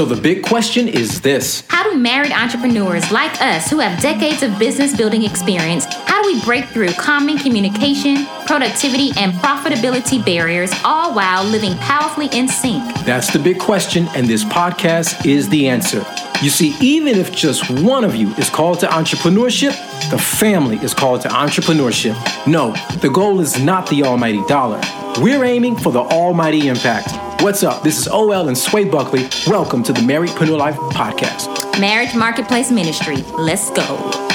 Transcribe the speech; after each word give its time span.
So 0.00 0.06
the 0.06 0.18
big 0.18 0.42
question 0.42 0.88
is 0.88 1.20
this 1.20 1.62
How 1.68 1.82
do 1.82 1.94
married 1.98 2.32
entrepreneurs 2.32 3.12
like 3.12 3.38
us 3.42 3.68
who 3.68 3.80
have 3.80 4.00
decades 4.00 4.42
of 4.42 4.58
business 4.58 4.96
building 4.96 5.24
experience, 5.24 5.84
how 6.06 6.22
do 6.22 6.32
we 6.32 6.40
break 6.40 6.64
through 6.68 6.94
common 6.94 7.36
communication, 7.36 8.24
productivity, 8.46 9.10
and 9.18 9.34
profitability 9.34 10.24
barriers, 10.24 10.72
all 10.86 11.12
while 11.12 11.44
living 11.44 11.76
powerfully 11.80 12.30
in 12.32 12.48
sync? 12.48 12.82
That's 13.04 13.30
the 13.30 13.38
big 13.38 13.58
question, 13.58 14.08
and 14.14 14.26
this 14.26 14.42
podcast 14.42 15.26
is 15.26 15.50
the 15.50 15.68
answer. 15.68 16.02
You 16.42 16.48
see, 16.48 16.74
even 16.80 17.18
if 17.18 17.32
just 17.36 17.68
one 17.68 18.02
of 18.02 18.14
you 18.14 18.30
is 18.36 18.48
called 18.48 18.80
to 18.80 18.86
entrepreneurship, 18.86 19.76
the 20.10 20.16
family 20.16 20.78
is 20.78 20.94
called 20.94 21.20
to 21.22 21.28
entrepreneurship. 21.28 22.16
No, 22.46 22.72
the 23.00 23.10
goal 23.10 23.40
is 23.40 23.62
not 23.62 23.86
the 23.90 24.04
almighty 24.04 24.42
dollar. 24.46 24.80
We're 25.18 25.44
aiming 25.44 25.76
for 25.76 25.92
the 25.92 26.00
almighty 26.00 26.68
impact. 26.68 27.42
What's 27.42 27.62
up? 27.62 27.82
This 27.82 27.98
is 27.98 28.08
OL 28.08 28.48
and 28.48 28.56
Sway 28.56 28.84
Buckley. 28.84 29.28
Welcome 29.46 29.82
to 29.82 29.92
the 29.92 30.00
Marriedpreneur 30.00 30.56
Life 30.56 30.76
Podcast. 30.76 31.78
Marriage 31.78 32.14
Marketplace 32.14 32.70
Ministry. 32.70 33.16
Let's 33.36 33.70
go. 33.72 34.29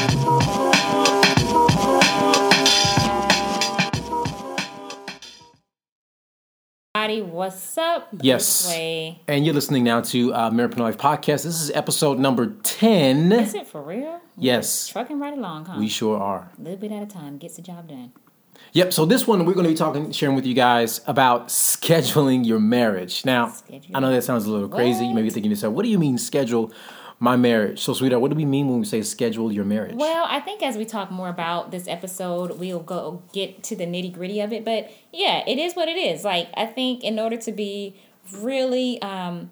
What's 7.05 7.77
up? 7.77 8.07
Yes. 8.19 8.67
And 9.27 9.45
you're 9.45 9.53
listening 9.53 9.83
now 9.83 10.01
to 10.01 10.33
uh, 10.33 10.49
Preneur 10.49 10.75
Life 10.79 10.97
Podcast. 10.97 11.43
This 11.43 11.61
is 11.61 11.69
episode 11.69 12.17
number 12.17 12.55
10. 12.63 13.31
Is 13.31 13.53
it 13.53 13.67
for 13.67 13.83
real? 13.83 14.19
Yes. 14.37 14.87
Trucking 14.87 15.19
right 15.19 15.37
along, 15.37 15.65
huh? 15.65 15.75
We 15.77 15.87
sure 15.87 16.19
are. 16.19 16.49
A 16.57 16.61
little 16.61 16.79
bit 16.79 16.91
at 16.91 17.03
a 17.03 17.05
time 17.05 17.37
gets 17.37 17.57
the 17.57 17.61
job 17.61 17.89
done. 17.89 18.11
Yep. 18.73 18.91
So 18.91 19.05
this 19.05 19.27
one 19.27 19.45
we're 19.45 19.53
going 19.53 19.65
to 19.65 19.69
be 19.71 19.77
talking, 19.77 20.11
sharing 20.13 20.35
with 20.35 20.47
you 20.47 20.55
guys 20.55 21.01
about 21.05 21.49
scheduling 21.49 22.43
your 22.43 22.59
marriage. 22.59 23.23
Now. 23.23 23.53
I 23.93 23.99
know 23.99 24.11
that 24.11 24.23
sounds 24.23 24.45
a 24.45 24.49
little 24.49 24.67
crazy. 24.67 25.05
You 25.05 25.13
may 25.13 25.21
be 25.21 25.29
thinking 25.29 25.51
to 25.51 25.55
yourself, 25.55 25.75
"What 25.75 25.83
do 25.83 25.89
you 25.89 25.99
mean 25.99 26.17
schedule 26.17 26.73
my 27.19 27.35
marriage?" 27.35 27.79
So, 27.79 27.93
sweetheart, 27.93 28.21
what 28.21 28.31
do 28.31 28.35
we 28.35 28.45
mean 28.45 28.67
when 28.67 28.79
we 28.79 28.85
say 28.85 29.01
schedule 29.01 29.51
your 29.51 29.65
marriage? 29.65 29.95
Well, 29.95 30.25
I 30.27 30.39
think 30.39 30.63
as 30.63 30.77
we 30.77 30.85
talk 30.85 31.11
more 31.11 31.29
about 31.29 31.71
this 31.71 31.87
episode, 31.87 32.59
we'll 32.59 32.79
go 32.79 33.23
get 33.33 33.63
to 33.63 33.75
the 33.75 33.85
nitty 33.85 34.13
gritty 34.13 34.39
of 34.39 34.53
it. 34.53 34.65
But 34.65 34.91
yeah, 35.11 35.43
it 35.47 35.57
is 35.57 35.75
what 35.75 35.87
it 35.87 35.97
is. 35.97 36.23
Like 36.23 36.49
I 36.55 36.65
think 36.65 37.03
in 37.03 37.19
order 37.19 37.37
to 37.37 37.51
be 37.51 37.95
really 38.31 39.01
um, 39.01 39.51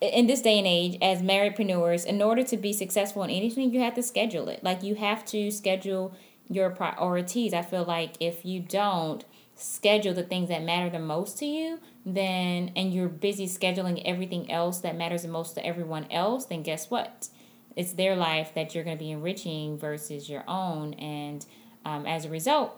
in 0.00 0.26
this 0.26 0.42
day 0.42 0.58
and 0.58 0.66
age 0.66 0.98
as 1.00 1.22
marriedpreneurs, 1.22 2.04
in 2.04 2.20
order 2.22 2.42
to 2.44 2.56
be 2.56 2.72
successful 2.72 3.22
in 3.22 3.30
anything, 3.30 3.72
you 3.72 3.80
have 3.80 3.94
to 3.94 4.02
schedule 4.02 4.48
it. 4.48 4.62
Like 4.62 4.82
you 4.82 4.94
have 4.96 5.24
to 5.26 5.50
schedule 5.50 6.14
your 6.48 6.70
priorities. 6.70 7.54
I 7.54 7.62
feel 7.62 7.84
like 7.84 8.14
if 8.20 8.44
you 8.44 8.60
don't 8.60 9.24
schedule 9.56 10.14
the 10.14 10.22
things 10.22 10.48
that 10.48 10.62
matter 10.62 10.90
the 10.90 10.98
most 10.98 11.38
to 11.38 11.46
you, 11.46 11.78
then 12.04 12.72
and 12.76 12.92
you're 12.92 13.08
busy 13.08 13.46
scheduling 13.46 14.02
everything 14.04 14.50
else 14.50 14.78
that 14.80 14.96
matters 14.96 15.22
the 15.22 15.28
most 15.28 15.54
to 15.54 15.64
everyone 15.64 16.06
else, 16.10 16.46
then 16.46 16.62
guess 16.62 16.90
what? 16.90 17.28
It's 17.76 17.92
their 17.92 18.14
life 18.16 18.52
that 18.54 18.74
you're 18.74 18.84
going 18.84 18.96
to 18.96 19.02
be 19.04 19.10
enriching 19.10 19.78
versus 19.78 20.28
your 20.28 20.44
own, 20.48 20.94
and 20.94 21.44
um, 21.84 22.06
as 22.06 22.24
a 22.24 22.30
result, 22.30 22.72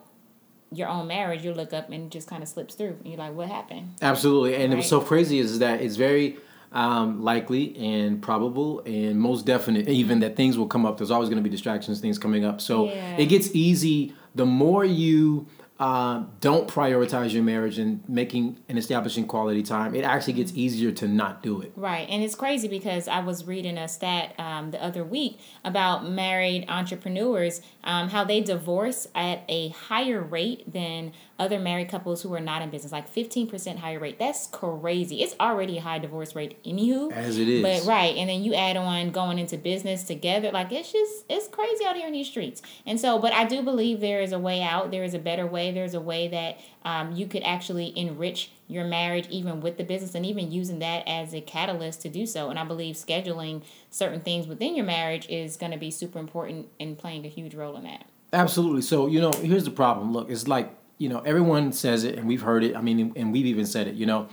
your 0.72 0.88
own 0.88 1.06
marriage, 1.06 1.44
you 1.44 1.52
look 1.52 1.72
up 1.72 1.90
and 1.90 2.06
it 2.06 2.10
just 2.10 2.28
kind 2.28 2.42
of 2.42 2.48
slips 2.48 2.74
through, 2.74 2.96
and 3.02 3.06
you're 3.06 3.18
like, 3.18 3.34
"What 3.34 3.48
happened?" 3.48 3.94
Absolutely. 4.02 4.54
And 4.56 4.74
what's 4.74 4.86
Right. 4.86 5.00
so 5.00 5.00
crazy 5.00 5.38
is 5.38 5.58
that 5.60 5.80
it's 5.80 5.96
very 5.96 6.38
um, 6.72 7.22
likely 7.22 7.76
and 7.76 8.20
probable 8.20 8.80
and 8.84 9.18
most 9.18 9.46
definite 9.46 9.88
even 9.88 10.20
that 10.20 10.34
things 10.36 10.58
will 10.58 10.66
come 10.66 10.84
up. 10.84 10.98
There's 10.98 11.10
always 11.12 11.28
going 11.28 11.38
to 11.38 11.42
be 11.42 11.48
distractions, 11.48 12.00
things 12.00 12.18
coming 12.18 12.44
up. 12.44 12.60
So 12.60 12.86
Yeah. 12.88 13.16
it 13.18 13.26
gets 13.26 13.54
easy 13.54 14.14
the 14.34 14.44
more 14.44 14.84
you 14.84 15.46
uh, 15.78 16.24
don't 16.40 16.68
prioritize 16.68 17.32
your 17.32 17.42
marriage 17.42 17.78
and 17.78 18.06
making 18.08 18.58
and 18.68 18.78
establishing 18.78 19.26
quality 19.26 19.62
time. 19.62 19.94
It 19.94 20.04
actually 20.04 20.32
gets 20.32 20.52
easier 20.54 20.90
to 20.92 21.06
not 21.08 21.42
do 21.42 21.60
it. 21.60 21.72
Right, 21.76 22.08
and 22.08 22.22
it's 22.22 22.34
crazy 22.34 22.66
because 22.66 23.08
I 23.08 23.20
was 23.20 23.46
reading 23.46 23.76
a 23.76 23.88
stat 23.88 24.34
um, 24.38 24.70
the 24.70 24.82
other 24.82 25.04
week 25.04 25.38
about 25.64 26.08
married 26.08 26.64
entrepreneurs, 26.68 27.60
um, 27.84 28.08
how 28.08 28.24
they 28.24 28.40
divorce 28.40 29.06
at 29.14 29.42
a 29.48 29.68
higher 29.68 30.22
rate 30.22 30.72
than 30.72 31.12
other 31.38 31.58
married 31.58 31.90
couples 31.90 32.22
who 32.22 32.32
are 32.32 32.40
not 32.40 32.62
in 32.62 32.70
business, 32.70 32.92
like 32.92 33.08
fifteen 33.08 33.46
percent 33.46 33.78
higher 33.80 33.98
rate. 33.98 34.18
That's 34.18 34.46
crazy. 34.46 35.22
It's 35.22 35.34
already 35.38 35.76
a 35.76 35.82
high 35.82 35.98
divorce 35.98 36.34
rate, 36.34 36.62
anywho. 36.64 37.12
As 37.12 37.38
it 37.38 37.48
is. 37.48 37.62
But 37.62 37.86
right, 37.86 38.16
and 38.16 38.30
then 38.30 38.42
you 38.42 38.54
add 38.54 38.78
on 38.78 39.10
going 39.10 39.38
into 39.38 39.58
business 39.58 40.04
together, 40.04 40.50
like 40.52 40.72
it's 40.72 40.90
just 40.90 41.26
it's 41.28 41.48
crazy 41.48 41.84
out 41.84 41.96
here 41.96 42.06
in 42.06 42.14
these 42.14 42.28
streets. 42.28 42.62
And 42.86 42.98
so, 42.98 43.18
but 43.18 43.34
I 43.34 43.44
do 43.44 43.60
believe 43.62 44.00
there 44.00 44.22
is 44.22 44.32
a 44.32 44.38
way 44.38 44.62
out. 44.62 44.90
There 44.90 45.04
is 45.04 45.12
a 45.12 45.18
better 45.18 45.46
way. 45.46 45.65
There's 45.72 45.94
a 45.94 46.00
way 46.00 46.28
that 46.28 46.58
um, 46.84 47.12
you 47.12 47.26
could 47.26 47.42
actually 47.42 47.96
enrich 47.96 48.50
your 48.68 48.84
marriage, 48.84 49.28
even 49.28 49.60
with 49.60 49.76
the 49.76 49.84
business, 49.84 50.14
and 50.14 50.26
even 50.26 50.50
using 50.50 50.78
that 50.80 51.06
as 51.06 51.34
a 51.34 51.40
catalyst 51.40 52.02
to 52.02 52.08
do 52.08 52.26
so. 52.26 52.50
And 52.50 52.58
I 52.58 52.64
believe 52.64 52.96
scheduling 52.96 53.62
certain 53.90 54.20
things 54.20 54.46
within 54.46 54.74
your 54.74 54.86
marriage 54.86 55.28
is 55.28 55.56
going 55.56 55.72
to 55.72 55.78
be 55.78 55.90
super 55.90 56.18
important 56.18 56.68
in 56.78 56.96
playing 56.96 57.24
a 57.24 57.28
huge 57.28 57.54
role 57.54 57.76
in 57.76 57.84
that. 57.84 58.06
Absolutely. 58.32 58.82
So, 58.82 59.06
you 59.06 59.20
know, 59.20 59.32
here's 59.32 59.64
the 59.64 59.70
problem. 59.70 60.12
Look, 60.12 60.30
it's 60.30 60.48
like, 60.48 60.70
you 60.98 61.08
know, 61.08 61.20
everyone 61.20 61.72
says 61.72 62.04
it 62.04 62.18
and 62.18 62.26
we've 62.26 62.42
heard 62.42 62.64
it. 62.64 62.74
I 62.74 62.80
mean, 62.80 63.12
and 63.16 63.32
we've 63.32 63.46
even 63.46 63.66
said 63.66 63.86
it, 63.86 63.94
you 63.94 64.06
know. 64.06 64.28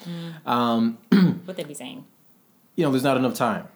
Um, 0.46 0.98
What 1.46 1.58
they'd 1.58 1.68
be 1.68 1.74
saying? 1.74 2.06
you 2.76 2.84
know, 2.84 2.92
there's 2.92 3.04
not 3.04 3.18
enough 3.18 3.36
time. 3.36 3.68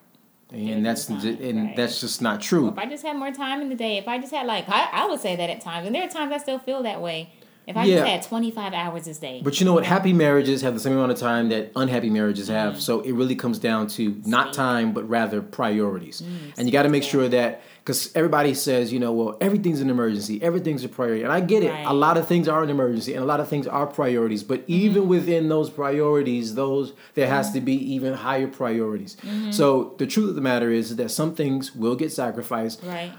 And 0.49 0.85
that's 0.85 1.07
time, 1.07 1.19
and 1.25 1.65
right. 1.67 1.75
that's 1.75 1.99
just 1.99 2.21
not 2.21 2.39
true. 2.39 2.69
If 2.69 2.77
I 2.77 2.85
just 2.85 3.03
had 3.03 3.17
more 3.17 3.33
time 3.33 3.61
in 3.61 3.67
the 3.67 3.75
day, 3.75 3.97
if 3.97 4.07
I 4.07 4.17
just 4.17 4.33
had 4.33 4.47
like 4.47 4.69
I, 4.69 4.87
I 4.93 5.05
would 5.05 5.19
say 5.19 5.35
that 5.35 5.49
at 5.49 5.59
times, 5.59 5.85
and 5.85 5.93
there 5.93 6.05
are 6.05 6.09
times 6.09 6.31
I 6.31 6.37
still 6.37 6.57
feel 6.57 6.83
that 6.83 7.01
way. 7.01 7.33
If 7.67 7.75
I 7.75 7.83
Yeah. 7.83 7.97
just 7.97 8.07
had 8.07 8.23
twenty 8.23 8.49
five 8.49 8.73
hours 8.73 9.05
this 9.05 9.17
day, 9.17 9.41
But 9.43 9.59
you 9.59 9.65
know 9.65 9.73
what? 9.73 9.83
Happy 9.83 10.13
marriages 10.13 10.61
have 10.61 10.73
the 10.73 10.79
same 10.79 10.93
amount 10.93 11.11
of 11.11 11.19
time 11.19 11.49
that 11.49 11.71
unhappy 11.75 12.09
marriages 12.09 12.47
have. 12.47 12.75
Mm. 12.75 12.79
So 12.79 13.01
it 13.01 13.11
really 13.11 13.35
comes 13.35 13.59
down 13.59 13.87
to 13.87 14.15
not 14.25 14.53
time, 14.53 14.93
but 14.93 15.07
rather 15.09 15.41
priorities. 15.41 16.21
Mm, 16.21 16.53
and 16.57 16.67
you 16.67 16.71
got 16.71 16.83
to 16.83 16.89
make 16.89 17.03
sure 17.03 17.27
that 17.27 17.61
because 17.83 18.09
everybody 18.15 18.53
says, 18.53 18.91
you 18.91 18.99
know, 18.99 19.11
well, 19.11 19.37
everything's 19.41 19.81
an 19.81 19.89
emergency, 19.89 20.41
everything's 20.41 20.83
a 20.83 20.89
priority, 20.89 21.23
and 21.23 21.31
I 21.31 21.41
get 21.41 21.63
it. 21.63 21.73
A 21.85 21.93
lot 21.93 22.17
of 22.17 22.27
things 22.27 22.47
are 22.47 22.63
an 22.63 22.69
emergency, 22.69 23.13
and 23.13 23.23
a 23.23 23.25
lot 23.25 23.39
of 23.39 23.47
things 23.49 23.67
are 23.67 23.85
priorities. 23.85 24.43
But 24.43 24.61
mm-hmm. 24.61 24.71
even 24.71 25.07
within 25.09 25.49
those 25.49 25.69
priorities, 25.69 26.55
those 26.55 26.93
there 27.15 27.27
has 27.27 27.51
to 27.51 27.59
mm. 27.59 27.65
be 27.65 27.93
even 27.93 28.13
higher 28.13 28.47
priorities. 28.47 29.17
Mm-hmm. 29.17 29.51
So 29.51 29.95
the 29.97 30.07
truth 30.07 30.29
of 30.29 30.35
the 30.35 30.41
matter 30.41 30.71
is 30.71 30.95
that 30.95 31.11
some 31.11 31.35
things 31.35 31.75
will 31.75 31.95
get 31.95 32.13
sacrificed, 32.13 32.81
right? 32.83 33.11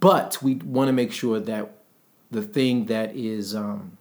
but 0.00 0.42
we 0.42 0.54
want 0.56 0.88
to 0.88 0.92
make 0.92 1.12
sure 1.12 1.40
that 1.40 1.70
the 2.34 2.42
thing 2.42 2.86
that 2.86 3.14
is 3.16 3.54
um, 3.54 3.96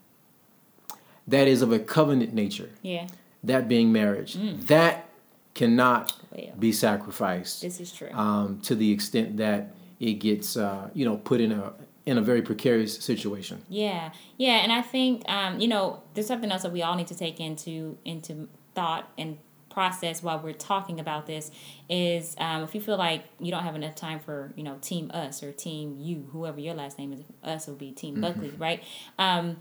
that 1.27 1.47
is 1.47 1.61
of 1.61 1.71
a 1.71 1.79
covenant 1.79 2.33
nature. 2.33 2.69
Yeah, 2.81 3.07
that 3.43 3.67
being 3.67 3.91
marriage. 3.91 4.35
That 4.67 5.09
cannot 5.53 6.11
Well. 6.31 6.55
be 6.57 6.71
sacrificed 6.71 7.61
this 7.61 7.79
is 7.79 7.91
true. 7.93 8.09
um, 8.13 8.59
to 8.61 8.73
the 8.73 8.91
extent 8.91 9.37
that 9.37 9.71
it 9.99 10.13
gets 10.13 10.57
uh, 10.57 10.89
you 10.93 11.05
know 11.05 11.17
put 11.17 11.39
in 11.39 11.51
a 11.51 11.73
in 12.05 12.17
a 12.17 12.21
very 12.21 12.41
precarious 12.41 12.97
situation. 12.97 13.61
Yeah, 13.69 14.11
yeah, 14.37 14.57
and 14.63 14.71
I 14.71 14.81
think 14.81 15.23
um, 15.29 15.59
you 15.59 15.67
know 15.67 16.01
there's 16.13 16.27
something 16.27 16.51
else 16.51 16.63
that 16.63 16.71
we 16.73 16.81
all 16.81 16.95
need 16.95 17.07
to 17.07 17.15
take 17.15 17.39
into 17.39 17.97
into 18.03 18.49
thought 18.75 19.09
and 19.17 19.37
process 19.73 20.21
while 20.21 20.39
we're 20.39 20.53
talking 20.53 20.99
about 20.99 21.25
this 21.25 21.51
is 21.89 22.35
um, 22.37 22.63
if 22.63 22.75
you 22.75 22.81
feel 22.81 22.97
like 22.97 23.23
you 23.39 23.51
don't 23.51 23.63
have 23.63 23.75
enough 23.75 23.95
time 23.95 24.19
for 24.19 24.53
you 24.55 24.63
know 24.63 24.77
team 24.81 25.09
us 25.13 25.43
or 25.43 25.51
team 25.51 25.97
you 25.99 26.27
whoever 26.31 26.59
your 26.59 26.73
last 26.73 26.97
name 26.99 27.11
is 27.13 27.21
us 27.43 27.67
will 27.67 27.75
be 27.75 27.91
team 27.91 28.21
buckley 28.21 28.51
right? 28.57 28.83
Um, 29.17 29.57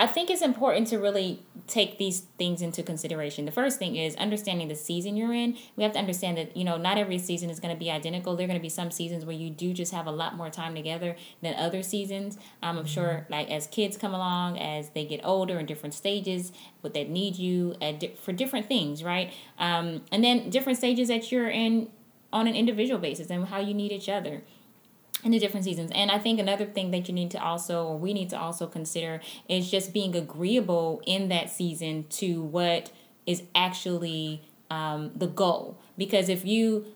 I 0.00 0.06
think 0.06 0.30
it's 0.30 0.40
important 0.40 0.86
to 0.86 0.96
really 0.96 1.42
take 1.66 1.98
these 1.98 2.20
things 2.38 2.62
into 2.62 2.82
consideration. 2.82 3.44
The 3.44 3.52
first 3.52 3.78
thing 3.78 3.96
is 3.96 4.16
understanding 4.16 4.68
the 4.68 4.74
season 4.74 5.14
you're 5.14 5.34
in. 5.34 5.58
We 5.76 5.82
have 5.82 5.92
to 5.92 5.98
understand 5.98 6.38
that, 6.38 6.56
you 6.56 6.64
know, 6.64 6.78
not 6.78 6.96
every 6.96 7.18
season 7.18 7.50
is 7.50 7.60
going 7.60 7.74
to 7.74 7.78
be 7.78 7.90
identical. 7.90 8.34
There 8.34 8.46
are 8.46 8.48
going 8.48 8.58
to 8.58 8.62
be 8.62 8.70
some 8.70 8.90
seasons 8.90 9.26
where 9.26 9.36
you 9.36 9.50
do 9.50 9.74
just 9.74 9.92
have 9.92 10.06
a 10.06 10.10
lot 10.10 10.38
more 10.38 10.48
time 10.48 10.74
together 10.74 11.16
than 11.42 11.54
other 11.54 11.82
seasons. 11.82 12.38
Um, 12.62 12.78
I'm 12.78 12.86
sure, 12.86 13.26
like, 13.28 13.50
as 13.50 13.66
kids 13.66 13.98
come 13.98 14.14
along, 14.14 14.58
as 14.58 14.88
they 14.88 15.04
get 15.04 15.20
older 15.22 15.58
in 15.58 15.66
different 15.66 15.92
stages, 15.92 16.50
what 16.80 16.94
they 16.94 17.04
need 17.04 17.36
you 17.36 17.76
at 17.82 18.00
di- 18.00 18.14
for 18.14 18.32
different 18.32 18.68
things, 18.68 19.04
right? 19.04 19.30
Um, 19.58 20.00
and 20.10 20.24
then 20.24 20.48
different 20.48 20.78
stages 20.78 21.08
that 21.08 21.30
you're 21.30 21.50
in 21.50 21.90
on 22.32 22.46
an 22.46 22.54
individual 22.54 22.98
basis 22.98 23.28
and 23.28 23.48
how 23.48 23.58
you 23.58 23.74
need 23.74 23.92
each 23.92 24.08
other 24.08 24.44
in 25.24 25.30
the 25.30 25.38
different 25.38 25.64
seasons. 25.64 25.90
And 25.94 26.10
I 26.10 26.18
think 26.18 26.40
another 26.40 26.66
thing 26.66 26.90
that 26.92 27.08
you 27.08 27.14
need 27.14 27.30
to 27.32 27.42
also, 27.42 27.86
or 27.86 27.98
we 27.98 28.12
need 28.12 28.30
to 28.30 28.38
also 28.38 28.66
consider, 28.66 29.20
is 29.48 29.70
just 29.70 29.92
being 29.92 30.16
agreeable 30.16 31.02
in 31.06 31.28
that 31.28 31.50
season 31.50 32.06
to 32.10 32.42
what 32.42 32.90
is 33.26 33.42
actually 33.54 34.42
um, 34.70 35.10
the 35.14 35.26
goal. 35.26 35.78
Because 35.98 36.28
if 36.28 36.44
you 36.44 36.86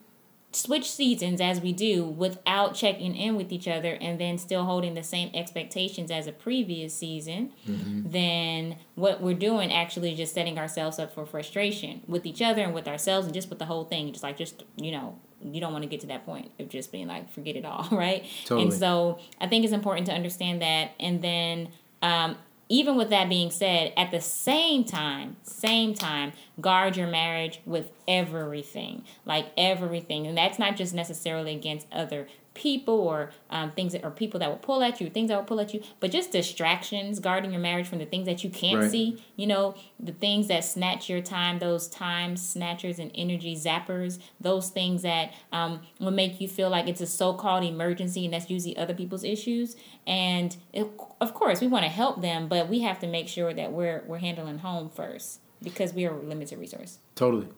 switch 0.52 0.88
seasons 0.88 1.40
as 1.40 1.60
we 1.60 1.72
do 1.72 2.04
without 2.04 2.76
checking 2.76 3.16
in 3.16 3.34
with 3.34 3.50
each 3.50 3.66
other 3.66 3.98
and 4.00 4.20
then 4.20 4.38
still 4.38 4.64
holding 4.64 4.94
the 4.94 5.02
same 5.02 5.28
expectations 5.34 6.12
as 6.12 6.28
a 6.28 6.32
previous 6.32 6.94
season, 6.94 7.52
then 7.66 8.76
what 8.94 9.20
we're 9.20 9.34
doing 9.34 9.72
actually 9.72 10.12
is 10.12 10.16
just 10.16 10.32
setting 10.32 10.56
ourselves 10.56 10.98
up 11.00 11.12
for 11.12 11.26
frustration 11.26 12.02
with 12.06 12.24
each 12.24 12.40
other 12.40 12.62
and 12.62 12.72
with 12.72 12.86
ourselves 12.86 13.26
and 13.26 13.34
just 13.34 13.50
with 13.50 13.58
the 13.58 13.64
whole 13.64 13.84
thing. 13.84 14.12
Just 14.12 14.22
like, 14.22 14.36
just, 14.36 14.62
you 14.76 14.92
know, 14.92 15.18
you 15.42 15.60
don't 15.60 15.72
want 15.72 15.82
to 15.82 15.88
get 15.88 16.00
to 16.00 16.06
that 16.08 16.24
point 16.24 16.50
of 16.58 16.68
just 16.68 16.92
being 16.92 17.06
like, 17.06 17.32
forget 17.32 17.56
it 17.56 17.64
all, 17.64 17.88
right? 17.92 18.24
Totally. 18.44 18.62
And 18.62 18.72
so 18.72 19.18
I 19.40 19.46
think 19.46 19.64
it's 19.64 19.74
important 19.74 20.06
to 20.06 20.12
understand 20.12 20.62
that. 20.62 20.92
And 20.98 21.22
then, 21.22 21.68
um, 22.02 22.36
even 22.68 22.96
with 22.96 23.10
that 23.10 23.28
being 23.28 23.50
said, 23.50 23.92
at 23.96 24.10
the 24.10 24.20
same 24.20 24.84
time, 24.84 25.36
same 25.42 25.94
time, 25.94 26.32
guard 26.60 26.96
your 26.96 27.06
marriage 27.06 27.60
with 27.66 27.90
everything, 28.06 29.04
like 29.24 29.46
everything. 29.56 30.26
And 30.26 30.36
that's 30.36 30.58
not 30.58 30.76
just 30.76 30.94
necessarily 30.94 31.54
against 31.54 31.86
other 31.92 32.26
people 32.54 32.94
or 32.94 33.30
um, 33.50 33.72
things 33.72 33.92
that 33.92 34.04
or 34.04 34.10
people 34.10 34.40
that 34.40 34.48
will 34.48 34.56
pull 34.56 34.82
at 34.82 35.00
you, 35.00 35.10
things 35.10 35.28
that 35.28 35.36
will 35.36 35.44
pull 35.44 35.60
at 35.60 35.74
you, 35.74 35.82
but 36.00 36.10
just 36.10 36.30
distractions, 36.30 37.18
guarding 37.18 37.50
your 37.50 37.60
marriage 37.60 37.86
from 37.86 37.98
the 37.98 38.06
things 38.06 38.26
that 38.26 38.42
you 38.42 38.50
can't 38.50 38.80
right. 38.80 38.90
see. 38.90 39.22
You 39.36 39.46
know, 39.46 39.74
the 39.98 40.12
things 40.12 40.48
that 40.48 40.64
snatch 40.64 41.08
your 41.08 41.20
time, 41.20 41.58
those 41.58 41.88
time 41.88 42.36
snatchers 42.36 42.98
and 42.98 43.10
energy 43.14 43.56
zappers, 43.56 44.20
those 44.40 44.70
things 44.70 45.02
that 45.02 45.34
um, 45.52 45.80
will 45.98 46.12
make 46.12 46.40
you 46.40 46.48
feel 46.48 46.70
like 46.70 46.88
it's 46.88 47.00
a 47.00 47.06
so-called 47.06 47.64
emergency, 47.64 48.24
and 48.24 48.32
that's 48.32 48.48
usually 48.48 48.76
other 48.76 48.94
people's 48.94 49.24
issues. 49.24 49.76
And 50.06 50.56
it, 50.72 50.86
of 51.20 51.34
course, 51.34 51.60
we 51.60 51.66
want 51.66 51.84
to 51.84 51.90
help 51.90 52.22
them, 52.22 52.48
but 52.48 52.68
we 52.68 52.80
have 52.80 52.98
to 53.00 53.06
make 53.06 53.28
sure 53.28 53.52
that 53.52 53.72
we're 53.72 54.04
we're 54.06 54.18
handling 54.18 54.58
home 54.58 54.90
first 54.90 55.40
because 55.62 55.92
we 55.92 56.06
are 56.06 56.14
a 56.14 56.22
limited 56.22 56.58
resource. 56.58 56.98
Totally. 57.14 57.48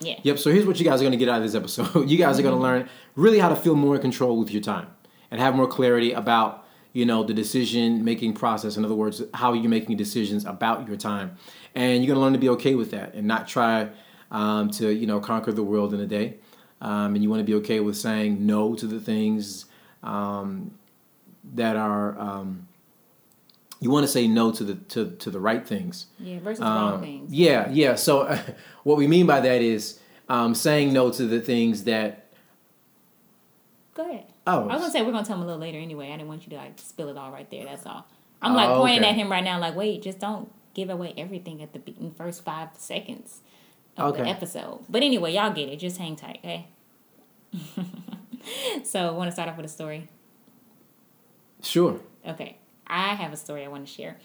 Yeah. 0.00 0.18
Yep. 0.22 0.38
So 0.38 0.50
here's 0.50 0.66
what 0.66 0.78
you 0.78 0.84
guys 0.84 1.00
are 1.00 1.04
going 1.04 1.12
to 1.12 1.18
get 1.18 1.28
out 1.28 1.38
of 1.38 1.42
this 1.42 1.54
episode. 1.54 2.08
you 2.08 2.16
guys 2.16 2.38
are 2.38 2.42
going 2.42 2.54
to 2.54 2.60
learn 2.60 2.88
really 3.16 3.38
how 3.38 3.50
to 3.50 3.56
feel 3.56 3.76
more 3.76 3.96
in 3.96 4.00
control 4.00 4.38
with 4.38 4.50
your 4.50 4.62
time 4.62 4.88
and 5.30 5.40
have 5.40 5.54
more 5.54 5.66
clarity 5.66 6.12
about 6.12 6.66
you 6.92 7.06
know 7.06 7.22
the 7.22 7.34
decision 7.34 8.04
making 8.04 8.34
process. 8.34 8.76
In 8.76 8.84
other 8.84 8.94
words, 8.94 9.22
how 9.34 9.52
you're 9.52 9.70
making 9.70 9.96
decisions 9.96 10.44
about 10.44 10.88
your 10.88 10.96
time, 10.96 11.36
and 11.74 12.02
you're 12.02 12.14
going 12.14 12.16
to 12.16 12.20
learn 12.20 12.32
to 12.32 12.38
be 12.38 12.48
okay 12.50 12.74
with 12.74 12.90
that 12.92 13.14
and 13.14 13.26
not 13.26 13.46
try 13.46 13.90
um, 14.30 14.70
to 14.70 14.90
you 14.90 15.06
know 15.06 15.20
conquer 15.20 15.52
the 15.52 15.62
world 15.62 15.94
in 15.94 16.00
a 16.00 16.06
day. 16.06 16.38
Um, 16.80 17.14
and 17.14 17.22
you 17.22 17.28
want 17.28 17.40
to 17.40 17.44
be 17.44 17.54
okay 17.56 17.80
with 17.80 17.96
saying 17.96 18.46
no 18.46 18.74
to 18.74 18.86
the 18.86 19.00
things 19.00 19.66
um, 20.02 20.70
that 21.52 21.76
are 21.76 22.18
um, 22.18 22.66
you 23.80 23.90
want 23.90 24.04
to 24.04 24.12
say 24.12 24.28
no 24.28 24.52
to 24.52 24.62
the 24.62 24.74
to, 24.74 25.10
to 25.16 25.30
the 25.30 25.40
right 25.40 25.66
things. 25.66 26.06
Yeah, 26.18 26.38
versus 26.40 26.62
um, 26.62 26.74
wrong 26.74 27.00
things. 27.00 27.32
Yeah, 27.32 27.68
yeah. 27.70 27.94
So 27.94 28.22
uh, 28.22 28.38
what 28.84 28.98
we 28.98 29.06
mean 29.06 29.26
by 29.26 29.40
that 29.40 29.62
is 29.62 29.98
um, 30.28 30.54
saying 30.54 30.92
no 30.92 31.10
to 31.10 31.26
the 31.26 31.40
things 31.40 31.84
that. 31.84 32.26
Go 33.94 34.08
ahead. 34.08 34.26
Oh, 34.46 34.68
I 34.68 34.74
was 34.74 34.82
gonna 34.82 34.90
say 34.90 35.02
we're 35.02 35.12
gonna 35.12 35.26
tell 35.26 35.36
him 35.36 35.42
a 35.42 35.46
little 35.46 35.60
later 35.60 35.78
anyway. 35.78 36.08
I 36.08 36.12
didn't 36.12 36.28
want 36.28 36.44
you 36.44 36.50
to 36.50 36.56
like 36.56 36.78
spill 36.78 37.08
it 37.08 37.16
all 37.16 37.30
right 37.30 37.50
there. 37.50 37.64
That's 37.64 37.86
all. 37.86 38.06
I'm 38.42 38.54
like 38.54 38.70
oh, 38.70 38.78
pointing 38.80 39.00
okay. 39.00 39.10
at 39.10 39.16
him 39.16 39.30
right 39.30 39.44
now, 39.44 39.58
like, 39.60 39.76
wait, 39.76 40.02
just 40.02 40.18
don't 40.18 40.50
give 40.72 40.88
away 40.88 41.14
everything 41.16 41.62
at 41.62 41.72
the 41.72 41.82
first 42.16 42.44
five 42.44 42.70
seconds 42.76 43.40
of 43.96 44.14
okay. 44.14 44.22
the 44.22 44.28
episode. 44.28 44.84
But 44.88 45.02
anyway, 45.02 45.34
y'all 45.34 45.52
get 45.52 45.68
it. 45.68 45.76
Just 45.76 45.98
hang 45.98 46.16
tight, 46.16 46.38
okay? 46.38 46.68
so, 48.84 49.12
want 49.12 49.28
to 49.28 49.32
start 49.32 49.48
off 49.48 49.56
with 49.56 49.66
a 49.66 49.68
story? 49.70 50.08
Sure. 51.62 52.00
Okay. 52.26 52.56
I 52.90 53.14
have 53.14 53.32
a 53.32 53.36
story 53.36 53.64
I 53.64 53.68
want 53.68 53.86
to 53.86 53.92
share 53.92 54.16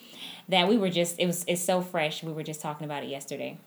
that 0.50 0.68
we 0.68 0.78
were 0.78 0.90
just 0.90 1.20
it 1.20 1.26
was 1.26 1.46
it's 1.48 1.62
so 1.62 1.82
fresh. 1.82 2.24
We 2.24 2.34
were 2.34 2.44
just 2.44 2.62
talking 2.62 2.86
about 2.86 3.04
it 3.04 3.10
yesterday. 3.10 3.58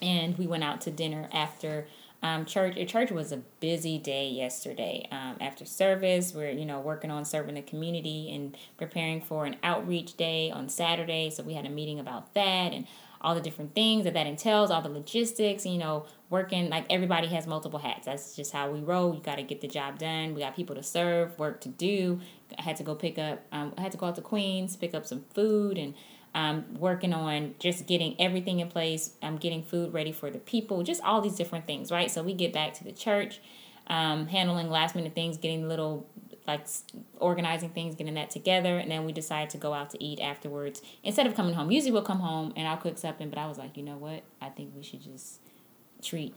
And 0.00 0.38
we 0.38 0.46
went 0.46 0.62
out 0.62 0.80
to 0.82 0.90
dinner 0.90 1.28
after 1.32 1.86
um, 2.22 2.44
church. 2.44 2.76
Church 2.88 3.10
was 3.10 3.32
a 3.32 3.38
busy 3.60 3.98
day 3.98 4.28
yesterday. 4.28 5.08
Um, 5.10 5.36
after 5.40 5.64
service, 5.64 6.34
we're 6.34 6.50
you 6.50 6.66
know 6.66 6.80
working 6.80 7.10
on 7.10 7.24
serving 7.24 7.54
the 7.54 7.62
community 7.62 8.32
and 8.34 8.56
preparing 8.76 9.20
for 9.20 9.46
an 9.46 9.56
outreach 9.62 10.16
day 10.16 10.50
on 10.50 10.68
Saturday. 10.68 11.30
So 11.30 11.42
we 11.42 11.54
had 11.54 11.66
a 11.66 11.70
meeting 11.70 11.98
about 11.98 12.34
that 12.34 12.72
and 12.72 12.86
all 13.20 13.34
the 13.34 13.40
different 13.40 13.74
things 13.74 14.04
that 14.04 14.14
that 14.14 14.26
entails, 14.26 14.70
all 14.70 14.82
the 14.82 14.88
logistics, 14.88 15.66
you 15.66 15.78
know, 15.78 16.06
working 16.30 16.68
like 16.68 16.86
everybody 16.90 17.26
has 17.28 17.46
multiple 17.46 17.78
hats. 17.78 18.06
That's 18.06 18.36
just 18.36 18.52
how 18.52 18.70
we 18.70 18.80
roll. 18.80 19.14
You 19.14 19.20
got 19.20 19.36
to 19.36 19.42
get 19.42 19.60
the 19.60 19.68
job 19.68 19.98
done. 19.98 20.34
We 20.34 20.40
got 20.40 20.54
people 20.54 20.76
to 20.76 20.82
serve, 20.82 21.38
work 21.38 21.60
to 21.62 21.68
do. 21.68 22.20
I 22.58 22.62
had 22.62 22.76
to 22.76 22.82
go 22.82 22.94
pick 22.94 23.18
up, 23.18 23.42
um, 23.52 23.74
I 23.76 23.80
had 23.80 23.92
to 23.92 23.98
go 23.98 24.06
out 24.06 24.16
to 24.16 24.22
Queens, 24.22 24.76
pick 24.76 24.94
up 24.94 25.06
some 25.06 25.24
food 25.34 25.78
and 25.78 25.94
um, 26.34 26.74
working 26.78 27.12
on 27.12 27.54
just 27.58 27.86
getting 27.86 28.14
everything 28.20 28.60
in 28.60 28.68
place. 28.68 29.14
Um, 29.22 29.36
getting 29.36 29.62
food 29.62 29.92
ready 29.92 30.12
for 30.12 30.30
the 30.30 30.38
people, 30.38 30.82
just 30.82 31.02
all 31.02 31.20
these 31.20 31.36
different 31.36 31.66
things, 31.66 31.90
right? 31.90 32.10
So 32.10 32.22
we 32.22 32.34
get 32.34 32.52
back 32.52 32.74
to 32.74 32.84
the 32.84 32.92
church, 32.92 33.40
um, 33.88 34.26
handling 34.28 34.70
last 34.70 34.94
minute 34.94 35.14
things, 35.14 35.38
getting 35.38 35.66
little 35.66 36.06
like 36.48 36.66
organizing 37.18 37.68
things, 37.68 37.94
getting 37.94 38.14
that 38.14 38.30
together, 38.30 38.78
and 38.78 38.90
then 38.90 39.04
we 39.04 39.12
decided 39.12 39.50
to 39.50 39.58
go 39.58 39.74
out 39.74 39.90
to 39.90 40.02
eat 40.02 40.18
afterwards. 40.18 40.82
Instead 41.04 41.26
of 41.26 41.34
coming 41.34 41.54
home, 41.54 41.70
usually 41.70 41.92
we'll 41.92 42.02
come 42.02 42.20
home 42.20 42.52
and 42.56 42.66
I'll 42.66 42.78
cook 42.78 42.98
something, 42.98 43.28
but 43.28 43.38
I 43.38 43.46
was 43.46 43.58
like, 43.58 43.76
you 43.76 43.82
know 43.82 43.96
what? 43.96 44.22
I 44.40 44.48
think 44.48 44.72
we 44.74 44.82
should 44.82 45.02
just 45.02 45.40
treat, 46.02 46.34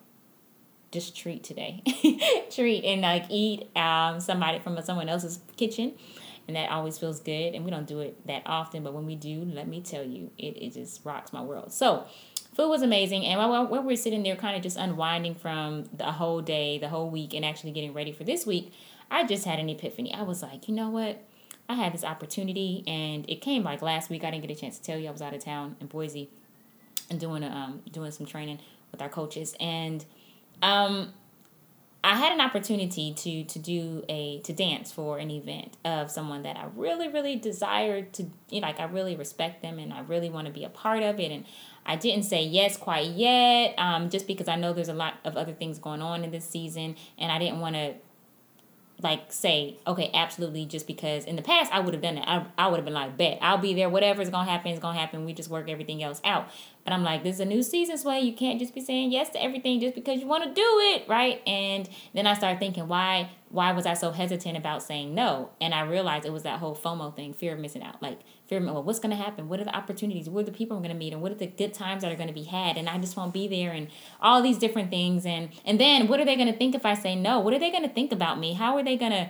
just 0.91 1.15
treat 1.15 1.43
today, 1.43 1.81
treat 2.51 2.83
and 2.83 3.01
like 3.01 3.25
eat 3.29 3.75
um 3.75 4.19
somebody 4.19 4.59
from 4.59 4.79
someone 4.81 5.07
else's 5.07 5.39
kitchen, 5.55 5.93
and 6.47 6.57
that 6.57 6.69
always 6.69 6.99
feels 6.99 7.21
good. 7.21 7.55
And 7.55 7.63
we 7.63 7.71
don't 7.71 7.87
do 7.87 8.01
it 8.01 8.27
that 8.27 8.43
often, 8.45 8.83
but 8.83 8.93
when 8.93 9.05
we 9.05 9.15
do, 9.15 9.45
let 9.45 9.67
me 9.67 9.81
tell 9.81 10.03
you, 10.03 10.29
it 10.37 10.57
it 10.57 10.73
just 10.73 11.05
rocks 11.05 11.31
my 11.31 11.41
world. 11.41 11.71
So 11.71 12.05
food 12.53 12.67
was 12.67 12.81
amazing 12.81 13.25
and 13.25 13.39
while, 13.39 13.65
while 13.65 13.81
we're 13.81 13.95
sitting 13.95 14.23
there 14.23 14.35
kind 14.35 14.57
of 14.57 14.61
just 14.61 14.75
unwinding 14.75 15.35
from 15.35 15.85
the 15.93 16.11
whole 16.11 16.41
day 16.41 16.77
the 16.77 16.89
whole 16.89 17.09
week 17.09 17.33
and 17.33 17.45
actually 17.45 17.71
getting 17.71 17.93
ready 17.93 18.11
for 18.11 18.25
this 18.25 18.45
week 18.45 18.73
I 19.11 19.25
just 19.25 19.45
had 19.45 19.59
an 19.59 19.69
epiphany. 19.69 20.13
I 20.13 20.23
was 20.23 20.41
like, 20.41 20.67
you 20.67 20.73
know 20.73 20.89
what? 20.89 21.21
I 21.69 21.75
had 21.75 21.93
this 21.93 22.03
opportunity, 22.03 22.83
and 22.87 23.29
it 23.29 23.41
came 23.41 23.63
like 23.63 23.81
last 23.81 24.09
week. 24.09 24.23
I 24.23 24.31
didn't 24.31 24.47
get 24.47 24.57
a 24.57 24.59
chance 24.59 24.77
to 24.79 24.83
tell 24.83 24.97
you 24.97 25.09
I 25.09 25.11
was 25.11 25.21
out 25.21 25.33
of 25.33 25.43
town 25.43 25.75
in 25.79 25.87
Boise 25.87 26.29
and 27.09 27.19
doing 27.19 27.43
a, 27.43 27.47
um 27.47 27.81
doing 27.91 28.11
some 28.11 28.25
training 28.25 28.59
with 28.91 29.01
our 29.01 29.09
coaches, 29.09 29.55
and 29.59 30.03
um 30.63 31.13
I 32.03 32.15
had 32.15 32.31
an 32.31 32.41
opportunity 32.41 33.13
to 33.13 33.43
to 33.43 33.59
do 33.59 34.03
a 34.09 34.39
to 34.39 34.53
dance 34.53 34.91
for 34.91 35.19
an 35.19 35.29
event 35.29 35.77
of 35.85 36.09
someone 36.09 36.41
that 36.43 36.57
I 36.57 36.65
really 36.75 37.07
really 37.07 37.35
desired 37.35 38.11
to 38.13 38.23
you 38.49 38.59
know, 38.61 38.67
like 38.67 38.79
I 38.79 38.85
really 38.85 39.15
respect 39.15 39.61
them 39.61 39.77
and 39.77 39.93
I 39.93 40.01
really 40.01 40.29
want 40.29 40.47
to 40.47 40.53
be 40.53 40.63
a 40.63 40.69
part 40.69 41.03
of 41.03 41.19
it 41.19 41.31
and 41.31 41.45
I 41.85 41.97
didn't 41.97 42.23
say 42.23 42.43
yes 42.43 42.75
quite 42.75 43.07
yet 43.07 43.75
um, 43.77 44.09
just 44.09 44.25
because 44.25 44.47
I 44.47 44.55
know 44.55 44.73
there's 44.73 44.89
a 44.89 44.93
lot 44.93 45.15
of 45.23 45.37
other 45.37 45.53
things 45.53 45.77
going 45.77 46.01
on 46.01 46.23
in 46.23 46.31
this 46.31 46.47
season 46.47 46.95
and 47.19 47.31
I 47.31 47.37
didn't 47.37 47.59
want 47.59 47.75
to 47.75 47.93
like 49.03 49.31
say 49.31 49.77
okay 49.87 50.09
absolutely 50.13 50.65
just 50.65 50.87
because 50.87 51.25
in 51.25 51.35
the 51.35 51.41
past 51.41 51.71
i 51.73 51.79
would 51.79 51.93
have 51.93 52.03
done 52.03 52.17
it. 52.17 52.23
I, 52.27 52.45
I 52.57 52.67
would 52.67 52.77
have 52.77 52.85
been 52.85 52.93
like 52.93 53.17
bet 53.17 53.39
i'll 53.41 53.57
be 53.57 53.73
there. 53.73 53.89
Whatever's 53.89 54.29
gonna 54.29 54.49
happen 54.49 54.71
is 54.71 54.79
gonna 54.79 54.99
happen. 54.99 55.25
We 55.25 55.33
just 55.33 55.49
work 55.49 55.69
everything 55.69 56.03
else 56.03 56.21
out 56.23 56.47
but 56.83 56.93
i'm 56.93 57.03
like 57.03 57.23
this 57.23 57.35
is 57.35 57.41
a 57.41 57.45
new 57.45 57.63
season 57.63 57.97
so 57.97 58.11
you 58.11 58.33
can't 58.33 58.59
just 58.59 58.73
be 58.73 58.81
saying 58.81 59.11
yes 59.11 59.29
to 59.29 59.41
everything 59.41 59.79
just 59.79 59.95
because 59.95 60.19
you 60.19 60.27
want 60.27 60.43
to 60.43 60.53
do 60.53 60.79
it 60.93 61.07
right 61.07 61.41
and 61.47 61.89
then 62.13 62.27
i 62.27 62.33
started 62.33 62.59
thinking 62.59 62.87
why 62.87 63.29
why 63.49 63.71
was 63.71 63.85
i 63.85 63.93
so 63.93 64.11
hesitant 64.11 64.57
about 64.57 64.81
saying 64.81 65.13
no 65.13 65.49
and 65.59 65.73
i 65.73 65.81
realized 65.81 66.25
it 66.25 66.33
was 66.33 66.43
that 66.43 66.59
whole 66.59 66.75
fomo 66.75 67.15
thing 67.15 67.33
fear 67.33 67.53
of 67.53 67.59
missing 67.59 67.83
out 67.83 68.01
like 68.01 68.19
fear 68.51 68.61
well, 68.61 68.83
what's 68.83 68.99
going 68.99 69.15
to 69.15 69.23
happen? 69.23 69.47
What 69.47 69.61
are 69.61 69.63
the 69.63 69.73
opportunities? 69.73 70.27
What 70.27 70.41
are 70.41 70.45
the 70.47 70.51
people 70.51 70.75
I'm 70.75 70.83
going 70.83 70.93
to 70.93 70.99
meet? 70.99 71.13
And 71.13 71.21
what 71.21 71.31
are 71.31 71.35
the 71.35 71.47
good 71.47 71.73
times 71.73 72.01
that 72.01 72.11
are 72.11 72.15
going 72.15 72.27
to 72.27 72.33
be 72.33 72.43
had? 72.43 72.75
And 72.75 72.89
I 72.89 72.97
just 72.97 73.15
won't 73.15 73.33
be 73.33 73.47
there 73.47 73.71
and 73.71 73.87
all 74.21 74.41
these 74.41 74.57
different 74.57 74.89
things. 74.89 75.25
And, 75.25 75.49
and 75.63 75.79
then 75.79 76.09
what 76.09 76.19
are 76.19 76.25
they 76.25 76.35
going 76.35 76.51
to 76.51 76.57
think 76.57 76.75
if 76.75 76.85
I 76.85 76.93
say 76.93 77.15
no? 77.15 77.39
What 77.39 77.53
are 77.53 77.59
they 77.59 77.71
going 77.71 77.83
to 77.83 77.89
think 77.89 78.11
about 78.11 78.39
me? 78.39 78.53
How 78.53 78.75
are 78.75 78.83
they 78.83 78.97
going 78.97 79.13
to, 79.13 79.29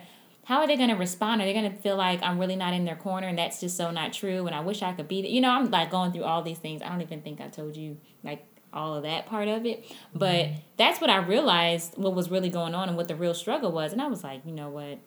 how 0.51 0.59
are 0.59 0.67
they 0.67 0.77
going 0.77 0.89
to 0.89 0.95
respond? 0.95 1.41
Are 1.41 1.45
they 1.45 1.53
going 1.53 1.71
to 1.71 1.77
feel 1.77 1.95
like 1.95 2.21
I'm 2.23 2.39
really 2.39 2.55
not 2.55 2.73
in 2.73 2.85
their 2.85 2.95
corner 2.95 3.27
and 3.27 3.37
that's 3.37 3.59
just 3.59 3.77
so 3.77 3.91
not 3.91 4.13
true? 4.13 4.45
And 4.47 4.55
I 4.55 4.59
wish 4.59 4.81
I 4.81 4.93
could 4.93 5.07
be 5.07 5.21
there. 5.21 5.31
You 5.31 5.41
know, 5.41 5.49
I'm 5.49 5.69
like 5.71 5.89
going 5.89 6.11
through 6.11 6.23
all 6.23 6.41
these 6.41 6.59
things. 6.59 6.81
I 6.81 6.89
don't 6.89 7.01
even 7.01 7.21
think 7.21 7.41
I 7.41 7.47
told 7.47 7.75
you 7.75 7.97
like 8.23 8.45
all 8.73 8.95
of 8.95 9.03
that 9.03 9.25
part 9.25 9.47
of 9.47 9.65
it. 9.65 9.85
But 10.13 10.45
mm-hmm. 10.45 10.59
that's 10.77 10.99
what 10.99 11.09
I 11.09 11.17
realized 11.17 11.97
what 11.97 12.13
was 12.13 12.29
really 12.29 12.49
going 12.49 12.75
on 12.75 12.89
and 12.89 12.97
what 12.97 13.07
the 13.07 13.15
real 13.15 13.33
struggle 13.33 13.71
was. 13.71 13.93
And 13.93 14.01
I 14.01 14.07
was 14.07 14.23
like, 14.23 14.45
you 14.45 14.51
know 14.51 14.69
what? 14.69 14.99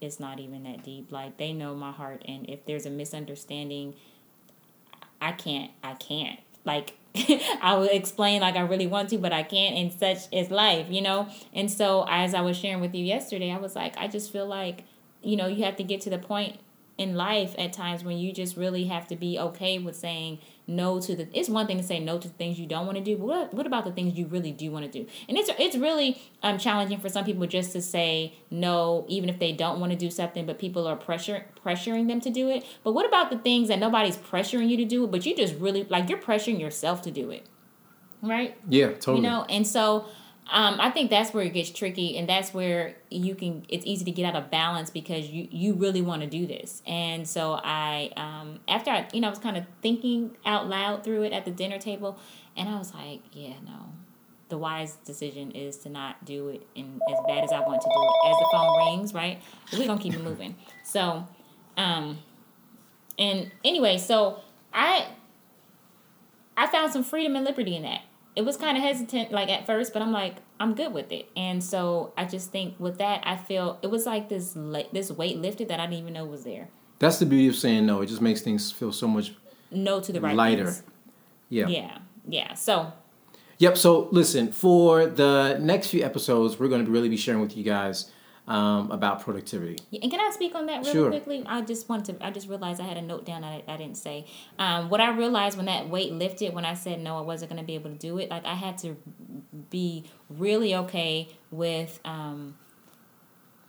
it's 0.00 0.20
not 0.20 0.38
even 0.38 0.64
that 0.64 0.82
deep. 0.82 1.10
Like 1.10 1.36
they 1.36 1.52
know 1.52 1.74
my 1.74 1.92
heart, 1.92 2.22
and 2.26 2.48
if 2.48 2.64
there's 2.66 2.86
a 2.86 2.90
misunderstanding, 2.90 3.94
I 5.20 5.32
can't. 5.32 5.70
I 5.82 5.94
can't. 5.94 6.40
Like 6.64 6.96
I 7.62 7.74
will 7.74 7.88
explain 7.88 8.40
like 8.40 8.56
I 8.56 8.60
really 8.60 8.86
want 8.86 9.10
to, 9.10 9.18
but 9.18 9.32
I 9.32 9.42
can't. 9.42 9.76
And 9.76 9.92
such 9.92 10.32
is 10.32 10.50
life, 10.50 10.86
you 10.90 11.02
know. 11.02 11.28
And 11.52 11.70
so 11.70 12.06
as 12.08 12.34
I 12.34 12.40
was 12.40 12.56
sharing 12.56 12.80
with 12.80 12.94
you 12.94 13.04
yesterday, 13.04 13.50
I 13.52 13.58
was 13.58 13.74
like, 13.76 13.96
I 13.96 14.08
just 14.08 14.32
feel 14.32 14.46
like 14.46 14.84
you 15.22 15.36
know 15.36 15.46
you 15.46 15.64
have 15.64 15.76
to 15.76 15.84
get 15.84 16.00
to 16.02 16.10
the 16.10 16.18
point 16.18 16.58
in 16.98 17.14
life 17.14 17.54
at 17.58 17.72
times 17.72 18.04
when 18.04 18.16
you 18.16 18.32
just 18.32 18.56
really 18.56 18.84
have 18.84 19.06
to 19.08 19.16
be 19.16 19.38
okay 19.38 19.78
with 19.78 19.96
saying 19.96 20.38
no 20.66 21.00
to 21.00 21.14
the 21.14 21.28
it's 21.32 21.48
one 21.48 21.66
thing 21.66 21.76
to 21.76 21.82
say 21.82 22.00
no 22.00 22.18
to 22.18 22.28
things 22.28 22.58
you 22.58 22.66
don't 22.66 22.86
want 22.86 22.98
to 22.98 23.04
do 23.04 23.16
but 23.16 23.26
what, 23.26 23.54
what 23.54 23.66
about 23.66 23.84
the 23.84 23.92
things 23.92 24.18
you 24.18 24.26
really 24.26 24.52
do 24.52 24.70
want 24.70 24.84
to 24.84 24.90
do? 24.90 25.08
And 25.28 25.38
it's 25.38 25.50
it's 25.58 25.76
really 25.76 26.20
um 26.42 26.58
challenging 26.58 26.98
for 26.98 27.08
some 27.08 27.24
people 27.24 27.46
just 27.46 27.72
to 27.72 27.82
say 27.82 28.34
no 28.50 29.04
even 29.08 29.28
if 29.28 29.38
they 29.38 29.52
don't 29.52 29.78
want 29.80 29.92
to 29.92 29.98
do 29.98 30.10
something 30.10 30.44
but 30.46 30.58
people 30.58 30.86
are 30.86 30.96
pressure 30.96 31.46
pressuring 31.64 32.08
them 32.08 32.20
to 32.20 32.30
do 32.30 32.48
it. 32.48 32.64
But 32.82 32.92
what 32.92 33.06
about 33.06 33.30
the 33.30 33.38
things 33.38 33.68
that 33.68 33.78
nobody's 33.78 34.16
pressuring 34.16 34.68
you 34.68 34.76
to 34.78 34.84
do 34.84 35.06
but 35.06 35.24
you 35.24 35.36
just 35.36 35.54
really 35.56 35.84
like 35.84 36.08
you're 36.08 36.18
pressuring 36.18 36.60
yourself 36.60 37.02
to 37.02 37.10
do 37.10 37.30
it 37.30 37.46
right? 38.22 38.56
Yeah 38.68 38.88
totally. 38.88 39.18
You 39.18 39.22
know 39.22 39.46
and 39.48 39.66
so 39.66 40.06
um, 40.48 40.76
I 40.80 40.90
think 40.90 41.10
that's 41.10 41.34
where 41.34 41.44
it 41.44 41.52
gets 41.52 41.70
tricky, 41.70 42.16
and 42.16 42.28
that's 42.28 42.54
where 42.54 42.94
you 43.10 43.34
can. 43.34 43.66
It's 43.68 43.84
easy 43.84 44.04
to 44.04 44.12
get 44.12 44.26
out 44.26 44.40
of 44.40 44.48
balance 44.48 44.90
because 44.90 45.28
you 45.28 45.48
you 45.50 45.74
really 45.74 46.02
want 46.02 46.22
to 46.22 46.28
do 46.28 46.46
this, 46.46 46.82
and 46.86 47.26
so 47.28 47.58
I 47.62 48.12
um, 48.16 48.60
after 48.68 48.90
I 48.92 49.08
you 49.12 49.20
know 49.20 49.26
I 49.26 49.30
was 49.30 49.40
kind 49.40 49.56
of 49.56 49.64
thinking 49.82 50.36
out 50.46 50.68
loud 50.68 51.02
through 51.02 51.24
it 51.24 51.32
at 51.32 51.44
the 51.44 51.50
dinner 51.50 51.78
table, 51.78 52.16
and 52.56 52.68
I 52.68 52.78
was 52.78 52.94
like, 52.94 53.22
yeah, 53.32 53.54
no, 53.64 53.92
the 54.48 54.56
wise 54.56 54.94
decision 55.04 55.50
is 55.50 55.78
to 55.78 55.88
not 55.88 56.24
do 56.24 56.48
it 56.48 56.64
in 56.76 57.00
as 57.10 57.18
bad 57.26 57.42
as 57.42 57.50
I 57.50 57.58
want 57.60 57.82
to 57.82 57.88
do 57.88 58.00
it. 58.00 58.30
As 58.30 58.36
the 58.38 58.48
phone 58.52 58.98
rings, 58.98 59.12
right? 59.12 59.42
We're 59.72 59.86
gonna 59.88 60.00
keep 60.00 60.14
it 60.14 60.22
moving. 60.22 60.54
So, 60.84 61.26
um, 61.76 62.18
and 63.18 63.50
anyway, 63.64 63.98
so 63.98 64.42
I 64.72 65.08
I 66.56 66.68
found 66.68 66.92
some 66.92 67.02
freedom 67.02 67.34
and 67.34 67.44
liberty 67.44 67.74
in 67.74 67.82
that 67.82 68.02
it 68.36 68.44
was 68.44 68.56
kind 68.56 68.76
of 68.76 68.82
hesitant 68.82 69.32
like 69.32 69.48
at 69.48 69.66
first, 69.66 69.92
but 69.92 70.02
I'm 70.02 70.12
like 70.12 70.36
I'm 70.60 70.74
good 70.74 70.92
with 70.92 71.10
it. 71.10 71.28
And 71.36 71.64
so 71.64 72.12
I 72.16 72.24
just 72.26 72.52
think 72.52 72.78
with 72.78 72.98
that 72.98 73.22
I 73.26 73.36
feel 73.36 73.78
it 73.82 73.88
was 73.88 74.06
like 74.06 74.28
this 74.28 74.54
la- 74.54 74.82
this 74.92 75.10
weight 75.10 75.38
lifted 75.38 75.68
that 75.68 75.80
I 75.80 75.86
didn't 75.86 76.00
even 76.00 76.12
know 76.12 76.24
was 76.26 76.44
there. 76.44 76.68
That's 76.98 77.18
the 77.18 77.26
beauty 77.26 77.48
of 77.48 77.56
saying 77.56 77.86
no. 77.86 78.02
It 78.02 78.06
just 78.06 78.22
makes 78.22 78.42
things 78.42 78.70
feel 78.70 78.92
so 78.92 79.08
much 79.08 79.32
No 79.70 80.00
to 80.00 80.12
the 80.12 80.20
right 80.20 80.36
lighter. 80.36 80.64
things. 80.66 80.82
Yeah. 81.48 81.66
Yeah. 81.68 81.98
Yeah. 82.28 82.54
So 82.54 82.92
Yep. 83.58 83.78
So 83.78 84.08
listen, 84.12 84.52
for 84.52 85.06
the 85.06 85.58
next 85.60 85.88
few 85.88 86.04
episodes, 86.04 86.58
we're 86.58 86.68
going 86.68 86.84
to 86.84 86.90
really 86.90 87.08
be 87.08 87.16
sharing 87.16 87.40
with 87.40 87.56
you 87.56 87.64
guys 87.64 88.10
um, 88.48 88.90
about 88.92 89.20
productivity. 89.22 89.76
Yeah, 89.90 90.00
And 90.02 90.10
can 90.10 90.20
I 90.20 90.30
speak 90.30 90.54
on 90.54 90.66
that 90.66 90.80
really 90.80 90.92
Sure. 90.92 91.10
quickly? 91.10 91.42
I 91.46 91.62
just 91.62 91.88
want 91.88 92.04
to. 92.06 92.16
I 92.24 92.30
just 92.30 92.48
realized 92.48 92.80
I 92.80 92.84
had 92.84 92.96
a 92.96 93.02
note 93.02 93.24
down 93.24 93.42
I, 93.42 93.62
I 93.66 93.76
didn't 93.76 93.96
say. 93.96 94.26
Um, 94.58 94.88
what 94.88 95.00
I 95.00 95.10
realized 95.10 95.56
when 95.56 95.66
that 95.66 95.88
weight 95.88 96.12
lifted, 96.12 96.54
when 96.54 96.64
I 96.64 96.74
said 96.74 97.00
no, 97.00 97.18
I 97.18 97.22
wasn't 97.22 97.50
going 97.50 97.60
to 97.60 97.66
be 97.66 97.74
able 97.74 97.90
to 97.90 97.96
do 97.96 98.18
it. 98.18 98.30
Like 98.30 98.44
I 98.44 98.54
had 98.54 98.78
to 98.78 98.96
be 99.70 100.04
really 100.28 100.74
okay 100.76 101.28
with 101.50 101.98
um, 102.04 102.56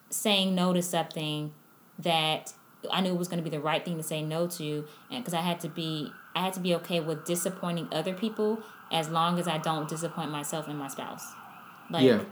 saying 0.10 0.54
no 0.56 0.74
to 0.74 0.82
something 0.82 1.54
that 2.00 2.54
I 2.92 3.02
knew 3.02 3.16
was 3.16 3.28
going 3.28 3.44
to 3.44 3.44
be 3.44 3.50
the 3.50 3.60
right 3.62 3.84
thing 3.84 3.98
to 3.98 4.04
say 4.04 4.22
no 4.22 4.48
to, 4.48 4.86
and 5.10 5.24
because 5.24 5.34
I 5.34 5.42
had 5.42 5.60
to 5.62 5.70
be, 5.70 6.12
I 6.36 6.42
had 6.42 6.54
to 6.54 6.60
be 6.60 6.76
okay 6.76 7.00
with 7.00 7.26
disappointing 7.26 7.88
other 7.92 8.14
people 8.14 8.62
as 8.92 9.10
long 9.10 9.40
as 9.40 9.48
I 9.48 9.58
don't 9.58 9.90
disappoint 9.90 10.32
myself 10.32 10.68
and 10.68 10.78
my 10.78 10.88
spouse. 10.88 11.26
Like, 11.90 12.04
Yeah. 12.04 12.24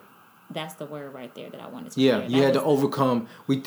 That's 0.49 0.75
the 0.75 0.85
word 0.85 1.13
right 1.13 1.33
there 1.35 1.49
that 1.49 1.59
I 1.61 1.67
wanted 1.67 1.91
to. 1.93 2.01
Yeah, 2.01 2.19
share. 2.19 2.29
you 2.29 2.37
That 2.39 2.43
had 2.45 2.53
to 2.55 2.63
overcome. 2.63 3.27
We 3.47 3.63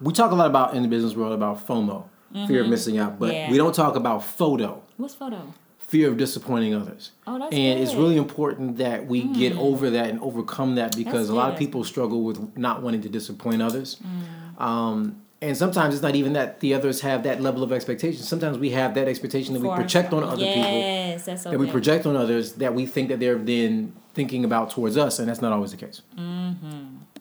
we 0.00 0.12
talk 0.12 0.30
a 0.32 0.34
lot 0.34 0.46
about 0.48 0.74
in 0.74 0.82
the 0.82 0.88
business 0.88 1.14
world 1.14 1.32
about 1.32 1.66
FOMO, 1.66 2.04
fear 2.46 2.62
of 2.62 2.68
missing 2.68 2.98
out, 2.98 3.18
but 3.18 3.26
Mm-hmm. 3.30 3.34
Yeah. 3.36 3.50
we 3.50 3.56
don't 3.58 3.74
talk 3.74 3.94
about 3.96 4.22
FODO. 4.22 4.80
What's 4.96 5.14
FODO? 5.14 5.54
fear 5.78 6.08
of 6.10 6.18
disappointing 6.18 6.74
others. 6.74 7.12
Oh, 7.26 7.38
that's 7.38 7.54
and 7.54 7.80
it's 7.80 7.94
really 7.94 8.18
important 8.18 8.76
that 8.76 9.06
we 9.06 9.22
get 9.22 9.56
over 9.56 9.88
that 9.88 10.10
and 10.10 10.20
overcome 10.20 10.74
that 10.74 10.94
because 10.94 11.28
That's 11.28 11.30
a 11.30 11.34
lot 11.34 11.46
good, 11.46 11.52
of 11.54 11.58
people 11.60 11.82
struggle 11.82 12.24
with 12.24 12.58
not 12.58 12.82
wanting 12.82 13.00
to 13.02 13.08
disappoint 13.08 13.62
others. 13.62 13.96
Mm. 14.04 14.60
Um, 14.62 15.22
and 15.40 15.56
sometimes 15.56 15.94
it's 15.94 16.02
not 16.02 16.14
even 16.14 16.34
that 16.34 16.60
the 16.60 16.74
others 16.74 17.00
have 17.00 17.22
that 17.22 17.40
level 17.40 17.62
of 17.62 17.72
expectation. 17.72 18.22
Sometimes 18.22 18.58
we 18.58 18.68
have 18.70 18.92
that 18.96 19.08
expectation 19.08 19.54
that 19.54 19.60
we 19.60 19.68
For- 19.68 19.76
project 19.76 20.12
on 20.12 20.24
other 20.24 20.44
people 20.44 20.62
Yes, 20.62 21.24
that's 21.24 21.42
so 21.44 21.50
that 21.52 21.58
we 21.58 21.70
project 21.70 22.04
on 22.04 22.16
others 22.16 22.52
that 22.54 22.74
we 22.74 22.84
think 22.84 23.08
that 23.08 23.18
they're 23.18 23.38
then 23.38 23.94
thinking 24.18 24.44
about 24.44 24.70
towards 24.70 24.96
us, 24.96 25.20
and 25.20 25.28
that's 25.28 25.40
not 25.40 25.52
always 25.52 25.70
the 25.70 25.76
case. 25.76 26.02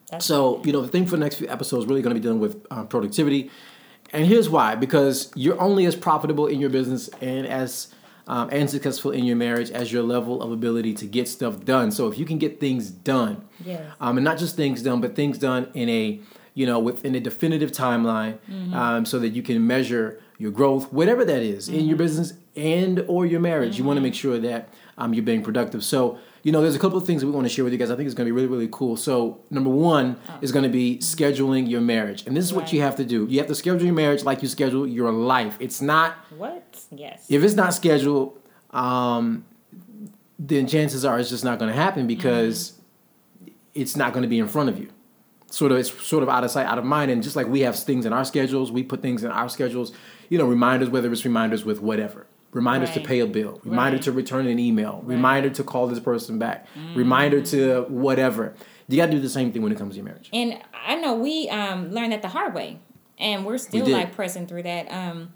That's 0.10 0.26
So, 0.26 0.62
you 0.66 0.72
know, 0.74 0.82
the 0.82 0.88
thing 0.88 1.06
for 1.06 1.12
the 1.18 1.24
next 1.26 1.36
few 1.36 1.48
episodes 1.48 1.84
is 1.84 1.90
really 1.90 2.02
going 2.02 2.16
to 2.16 2.20
be 2.20 2.24
dealing 2.24 2.40
with 2.40 2.66
um, 2.72 2.88
productivity. 2.88 3.52
And 4.14 4.26
here's 4.26 4.50
why 4.50 4.74
because 4.76 5.32
you're 5.36 5.60
only 5.62 5.86
as 5.86 5.96
profitable 5.96 6.48
in 6.48 6.60
your 6.60 6.70
business 6.72 7.10
and 7.22 7.46
as 7.46 7.94
um, 8.28 8.50
and 8.52 8.70
successful 8.70 9.12
in 9.12 9.24
your 9.26 9.36
marriage 9.38 9.70
as 9.72 9.92
your 9.94 10.04
level 10.04 10.42
of 10.42 10.52
ability 10.52 10.94
to 10.96 11.06
get 11.06 11.28
stuff 11.28 11.64
done. 11.64 11.92
So, 11.92 12.08
if 12.08 12.18
you 12.18 12.26
can 12.26 12.38
get 12.40 12.60
things 12.60 12.90
done, 12.90 13.36
Yes. 13.64 13.82
um, 14.02 14.18
and 14.18 14.26
not 14.26 14.38
just 14.40 14.56
things 14.56 14.82
done, 14.82 15.00
but 15.02 15.16
things 15.16 15.38
done 15.38 15.70
in 15.76 15.88
a 15.90 16.20
you 16.56 16.66
know 16.66 16.80
within 16.80 17.14
a 17.16 17.20
definitive 17.20 17.72
timeline, 17.72 18.36
um, 18.74 19.06
so 19.06 19.20
that 19.20 19.30
you 19.30 19.44
can 19.44 19.58
measure 19.68 20.20
your 20.40 20.52
growth, 20.52 20.92
whatever 20.94 21.24
that 21.26 21.42
is, 21.42 21.68
in 21.70 21.86
your 21.90 21.98
business 21.98 22.34
and 22.56 23.00
or 23.08 23.26
your 23.26 23.40
marriage. 23.40 23.78
You 23.78 23.84
want 23.84 23.98
to 23.98 24.02
make 24.02 24.16
sure 24.16 24.38
that 24.40 24.62
um, 24.98 25.14
you're 25.14 25.24
being 25.32 25.44
productive. 25.44 25.84
So 25.84 26.18
you 26.44 26.52
know, 26.52 26.62
there's 26.62 26.76
a 26.76 26.80
couple 26.80 26.98
of 26.98 27.06
things 27.06 27.22
that 27.22 27.28
we 27.28 27.34
want 27.34 27.46
to 27.46 27.50
share 27.54 27.64
with 27.64 27.74
you 27.74 27.80
guys. 27.80 27.92
I 27.92 27.96
think 27.96 28.06
it's 28.06 28.16
going 28.16 28.28
to 28.28 28.34
be 28.34 28.36
really 28.36 28.48
really 28.48 28.70
cool. 28.72 28.96
So 28.98 29.40
number 29.50 29.70
one 29.70 30.18
is 30.42 30.52
going 30.52 30.64
to 30.64 30.70
be 30.70 30.98
scheduling 31.00 31.70
your 31.70 31.82
marriage, 31.82 32.26
and 32.28 32.36
this 32.36 32.46
is 32.46 32.54
what 32.54 32.72
you 32.74 32.82
have 32.82 32.96
to 32.98 33.06
do. 33.06 33.26
You 33.30 33.40
have 33.40 33.48
to 33.48 33.56
schedule 33.56 33.84
your 33.84 33.94
marriage 33.96 34.24
like 34.24 34.42
you 34.42 34.48
schedule 34.48 34.88
your 34.88 35.12
life. 35.12 35.58
It's 35.60 35.82
not 35.82 36.16
What? 36.38 36.64
Yes. 36.92 37.26
if 37.30 37.44
it's 37.44 37.56
not 37.56 37.74
scheduled, 37.74 38.40
um, 38.72 39.46
then 40.40 40.68
chances 40.68 41.04
are 41.04 41.20
it's 41.20 41.30
just 41.30 41.44
not 41.44 41.60
going 41.60 41.72
to 41.72 41.76
happen 41.76 42.08
because 42.08 42.74
it's 43.74 43.96
not 43.96 44.14
going 44.14 44.24
to 44.24 44.30
be 44.30 44.40
in 44.40 44.48
front 44.48 44.70
of 44.70 44.80
you. 44.80 44.90
Sort 45.50 45.72
of, 45.72 45.78
it's 45.78 45.92
sort 46.06 46.24
of 46.24 46.30
out 46.30 46.44
of 46.44 46.52
sight, 46.52 46.66
out 46.66 46.78
of 46.78 46.84
mind. 46.84 47.10
And 47.10 47.24
just 47.24 47.36
like 47.36 47.48
we 47.48 47.62
have 47.62 47.78
things 47.78 48.06
in 48.06 48.12
our 48.12 48.26
schedules, 48.26 48.72
we 48.72 48.84
put 48.84 49.02
things 49.02 49.24
in 49.24 49.32
our 49.32 49.48
schedules. 49.50 49.94
You 50.30 50.38
know, 50.38 50.46
reminders, 50.46 50.90
whether 50.90 51.12
it's 51.12 51.24
reminders 51.24 51.64
with 51.64 51.82
whatever, 51.82 52.28
reminders 52.58 52.92
to 52.92 53.00
pay 53.00 53.20
a 53.20 53.26
bill, 53.28 53.62
reminder 53.64 53.98
Right. 53.98 54.04
to 54.04 54.12
return 54.12 54.48
an 54.48 54.60
email, 54.60 55.02
reminder 55.06 55.50
to 55.52 55.64
call 55.64 55.88
this 55.88 56.00
person 56.00 56.38
back, 56.40 56.66
reminder 56.96 57.42
to 57.54 57.86
whatever. 57.88 58.54
You 58.90 58.98
got 58.98 59.08
to 59.08 59.12
do 59.14 59.20
the 59.20 59.30
same 59.30 59.52
thing 59.52 59.62
when 59.62 59.72
it 59.72 59.78
comes 59.78 59.94
to 59.94 59.98
your 59.98 60.06
marriage. 60.06 60.30
And 60.34 60.58
I 60.86 60.96
know 60.96 61.14
we 61.16 61.50
um, 61.50 61.92
learned 61.92 62.12
that 62.14 62.22
the 62.22 62.30
hard 62.30 62.54
way, 62.54 62.80
and 63.20 63.46
we're 63.46 63.58
still 63.58 63.86
did. 63.86 63.94
like 63.94 64.14
pressing 64.16 64.48
through 64.48 64.64
that. 64.64 64.92
Um, 64.92 65.34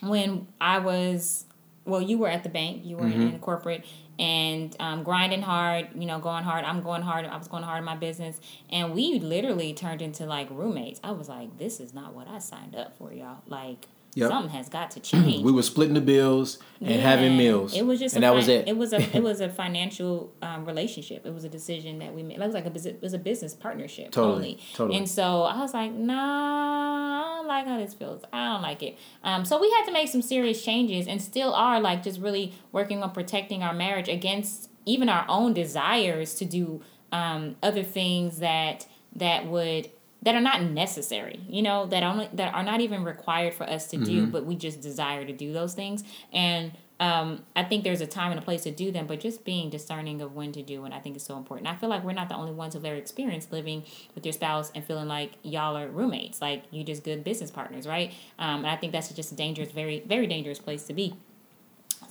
when 0.00 0.46
I 0.60 0.78
was, 0.78 1.44
well, 1.84 2.00
you 2.02 2.18
were 2.18 2.28
at 2.28 2.42
the 2.42 2.48
bank, 2.48 2.84
you 2.84 2.96
were 2.96 3.04
Mm-hmm. 3.04 3.22
in 3.34 3.38
corporate, 3.40 3.84
and 4.18 4.74
um, 4.78 5.02
grinding 5.02 5.42
hard, 5.42 5.88
you 5.96 6.06
know, 6.06 6.18
going 6.20 6.44
hard. 6.44 6.64
I'm 6.64 6.82
going 6.82 7.02
hard. 7.02 7.24
I 7.26 7.36
was 7.36 7.48
going 7.48 7.62
hard 7.64 7.78
in 7.78 7.84
my 7.84 7.96
business, 7.96 8.40
and 8.70 8.94
we 8.94 9.18
literally 9.18 9.72
turned 9.74 10.02
into 10.02 10.26
like 10.26 10.48
roommates. 10.50 11.00
I 11.02 11.12
was 11.12 11.28
like, 11.28 11.58
this 11.58 11.80
is 11.80 11.92
not 11.94 12.14
what 12.14 12.28
I 12.28 12.38
signed 12.38 12.76
up 12.76 12.96
for, 12.96 13.12
y'all. 13.12 13.42
Like. 13.46 13.86
Yep. 14.14 14.28
Something 14.28 14.50
has 14.50 14.68
got 14.68 14.90
to 14.92 15.00
change. 15.12 15.42
We 15.42 15.52
were 15.52 15.62
splitting 15.62 15.94
the 15.94 16.00
bills 16.00 16.58
and 16.80 17.00
having 17.00 17.36
meals. 17.38 17.74
It 17.74 17.86
was 17.86 17.98
just 17.98 18.14
and 18.14 18.24
a 18.24 18.28
that 18.28 18.34
was 18.34 18.48
it. 18.48 18.68
It 18.68 18.76
was 18.76 18.92
a 18.92 19.00
it 19.16 19.22
was 19.22 19.40
a 19.40 19.48
financial 19.48 20.34
um, 20.42 20.64
relationship. 20.66 21.24
It 21.24 21.32
was 21.32 21.44
a 21.44 21.48
decision 21.48 21.98
that 22.00 22.14
we 22.14 22.22
made. 22.22 22.38
It 22.38 22.40
was 22.40 22.54
like 22.54 22.66
a 22.66 22.88
it 22.88 23.00
was 23.00 23.14
a 23.14 23.18
business 23.18 23.54
partnership 23.54 24.10
Totally, 24.10 24.34
only. 24.34 24.60
totally. 24.74 24.98
And 24.98 25.08
so 25.08 25.42
I 25.42 25.58
was 25.60 25.72
like, 25.72 25.92
nah, 25.92 27.22
I 27.22 27.36
don't 27.36 27.46
like 27.48 27.66
how 27.66 27.78
this 27.78 27.94
feels. 27.94 28.22
I 28.32 28.52
don't 28.52 28.62
like 28.62 28.82
it. 28.82 28.98
Um, 29.24 29.44
so 29.44 29.58
we 29.60 29.70
had 29.70 29.84
to 29.86 29.92
make 29.92 30.08
some 30.08 30.22
serious 30.22 30.62
changes, 30.62 31.06
and 31.06 31.20
still 31.22 31.54
are 31.54 31.80
like 31.80 32.02
just 32.02 32.20
really 32.20 32.52
working 32.70 33.02
on 33.02 33.12
protecting 33.12 33.62
our 33.62 33.72
marriage 33.72 34.08
against 34.08 34.68
even 34.84 35.08
our 35.08 35.24
own 35.28 35.54
desires 35.54 36.34
to 36.34 36.44
do 36.44 36.82
um, 37.12 37.56
other 37.62 37.82
things 37.82 38.38
that 38.38 38.86
that 39.14 39.46
would 39.46 39.90
that 40.22 40.34
are 40.34 40.40
not 40.40 40.62
necessary 40.62 41.40
you 41.48 41.62
know 41.62 41.86
that 41.86 42.02
only 42.02 42.28
that 42.32 42.54
are 42.54 42.62
not 42.62 42.80
even 42.80 43.04
required 43.04 43.52
for 43.52 43.64
us 43.64 43.88
to 43.88 43.96
do 43.96 44.26
but 44.26 44.44
we 44.44 44.54
just 44.54 44.80
desire 44.80 45.24
to 45.24 45.32
do 45.32 45.52
those 45.52 45.74
things 45.74 46.04
and 46.32 46.72
um, 47.02 47.42
I 47.56 47.64
think 47.64 47.82
there's 47.82 48.00
a 48.00 48.06
time 48.06 48.30
and 48.30 48.38
a 48.38 48.42
place 48.44 48.62
to 48.62 48.70
do 48.70 48.92
them, 48.92 49.08
but 49.08 49.18
just 49.18 49.44
being 49.44 49.70
discerning 49.70 50.22
of 50.22 50.36
when 50.36 50.52
to 50.52 50.62
do, 50.62 50.84
and 50.84 50.94
I 50.94 51.00
think 51.00 51.16
is 51.16 51.24
so 51.24 51.36
important. 51.36 51.66
I 51.68 51.74
feel 51.74 51.88
like 51.88 52.04
we're 52.04 52.12
not 52.12 52.28
the 52.28 52.36
only 52.36 52.52
ones 52.52 52.74
who've 52.74 52.84
ever 52.84 52.94
experienced 52.94 53.50
living 53.50 53.82
with 54.14 54.24
your 54.24 54.32
spouse 54.32 54.70
and 54.72 54.84
feeling 54.84 55.08
like 55.08 55.32
y'all 55.42 55.76
are 55.76 55.88
roommates, 55.88 56.40
like 56.40 56.62
you 56.70 56.84
just 56.84 57.02
good 57.02 57.24
business 57.24 57.50
partners, 57.50 57.88
right? 57.88 58.14
Um, 58.38 58.58
and 58.58 58.68
I 58.68 58.76
think 58.76 58.92
that's 58.92 59.12
just 59.12 59.32
a 59.32 59.34
dangerous, 59.34 59.72
very, 59.72 60.04
very 60.06 60.28
dangerous 60.28 60.60
place 60.60 60.84
to 60.84 60.94
be. 60.94 61.16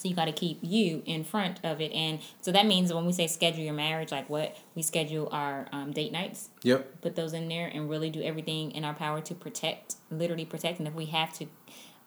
So 0.02 0.10
you 0.10 0.16
got 0.16 0.26
to 0.26 0.32
keep 0.32 0.58
you 0.64 1.04
in 1.06 1.24
front 1.24 1.60
of 1.64 1.80
it, 1.80 1.92
and 1.92 2.20
so 2.42 2.52
that 2.52 2.66
means 2.66 2.92
when 2.92 3.06
we 3.06 3.12
say 3.12 3.28
schedule 3.28 3.64
your 3.64 3.74
marriage, 3.76 4.12
like 4.12 4.30
what 4.32 4.58
we 4.74 4.82
schedule 4.82 5.30
our 5.32 5.68
um, 5.72 5.92
date 5.92 6.12
nights, 6.12 6.50
Yep. 6.64 7.02
put 7.02 7.16
those 7.16 7.34
in 7.34 7.48
there, 7.50 7.68
and 7.68 7.88
really 7.88 8.10
do 8.10 8.22
everything 8.24 8.72
in 8.72 8.84
our 8.84 8.96
power 8.96 9.22
to 9.22 9.36
protect, 9.36 9.96
literally 10.10 10.46
protect. 10.46 10.80
And 10.80 10.88
if 10.88 10.96
we 10.96 11.06
have 11.06 11.34
to 11.34 11.46